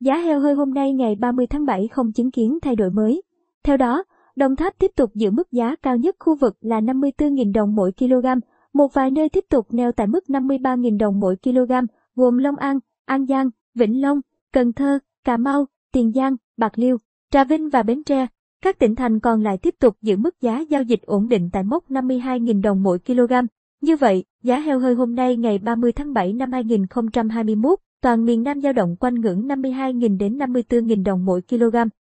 giá 0.00 0.16
heo 0.16 0.40
hơi 0.40 0.54
hôm 0.54 0.74
nay 0.74 0.92
ngày 0.92 1.14
30 1.14 1.46
tháng 1.46 1.66
7 1.66 1.88
không 1.88 2.12
chứng 2.12 2.30
kiến 2.30 2.58
thay 2.62 2.76
đổi 2.76 2.90
mới. 2.90 3.22
Theo 3.64 3.76
đó, 3.76 4.04
Đồng 4.36 4.56
Tháp 4.56 4.78
tiếp 4.78 4.90
tục 4.96 5.10
giữ 5.14 5.30
mức 5.30 5.52
giá 5.52 5.76
cao 5.82 5.96
nhất 5.96 6.16
khu 6.18 6.36
vực 6.36 6.56
là 6.60 6.80
54.000 6.80 7.52
đồng 7.52 7.74
mỗi 7.74 7.92
kg, 7.92 8.26
một 8.72 8.94
vài 8.94 9.10
nơi 9.10 9.28
tiếp 9.28 9.44
tục 9.50 9.66
neo 9.70 9.92
tại 9.92 10.06
mức 10.06 10.24
53.000 10.28 10.98
đồng 10.98 11.20
mỗi 11.20 11.36
kg, 11.36 11.72
gồm 12.16 12.38
Long 12.38 12.56
An, 12.56 12.78
An 13.04 13.26
Giang, 13.26 13.50
Vĩnh 13.74 14.02
Long, 14.02 14.20
Cần 14.52 14.72
Thơ, 14.72 14.98
Cà 15.24 15.36
Mau, 15.36 15.66
Tiền 15.92 16.12
Giang, 16.12 16.36
Bạc 16.56 16.72
Liêu, 16.78 16.98
Trà 17.30 17.44
Vinh 17.44 17.68
và 17.68 17.82
Bến 17.82 18.04
Tre. 18.04 18.26
Các 18.64 18.78
tỉnh 18.78 18.94
thành 18.94 19.20
còn 19.20 19.42
lại 19.42 19.58
tiếp 19.58 19.74
tục 19.80 19.96
giữ 20.02 20.16
mức 20.16 20.40
giá 20.40 20.60
giao 20.68 20.82
dịch 20.82 21.02
ổn 21.02 21.28
định 21.28 21.50
tại 21.52 21.64
mốc 21.64 21.90
52.000 21.90 22.62
đồng 22.62 22.82
mỗi 22.82 22.98
kg. 22.98 23.32
Như 23.80 23.96
vậy, 23.96 24.24
giá 24.42 24.58
heo 24.58 24.78
hơi 24.78 24.94
hôm 24.94 25.14
nay 25.14 25.36
ngày 25.36 25.58
30 25.58 25.92
tháng 25.92 26.12
7 26.12 26.32
năm 26.32 26.52
2021, 26.52 27.78
toàn 28.02 28.24
miền 28.24 28.42
Nam 28.42 28.60
dao 28.60 28.72
động 28.72 28.96
quanh 29.00 29.14
ngưỡng 29.14 29.48
52.000 29.48 30.18
đến 30.18 30.38
54.000 30.38 31.04
đồng 31.04 31.24
mỗi 31.24 31.42
kg. 31.42 31.76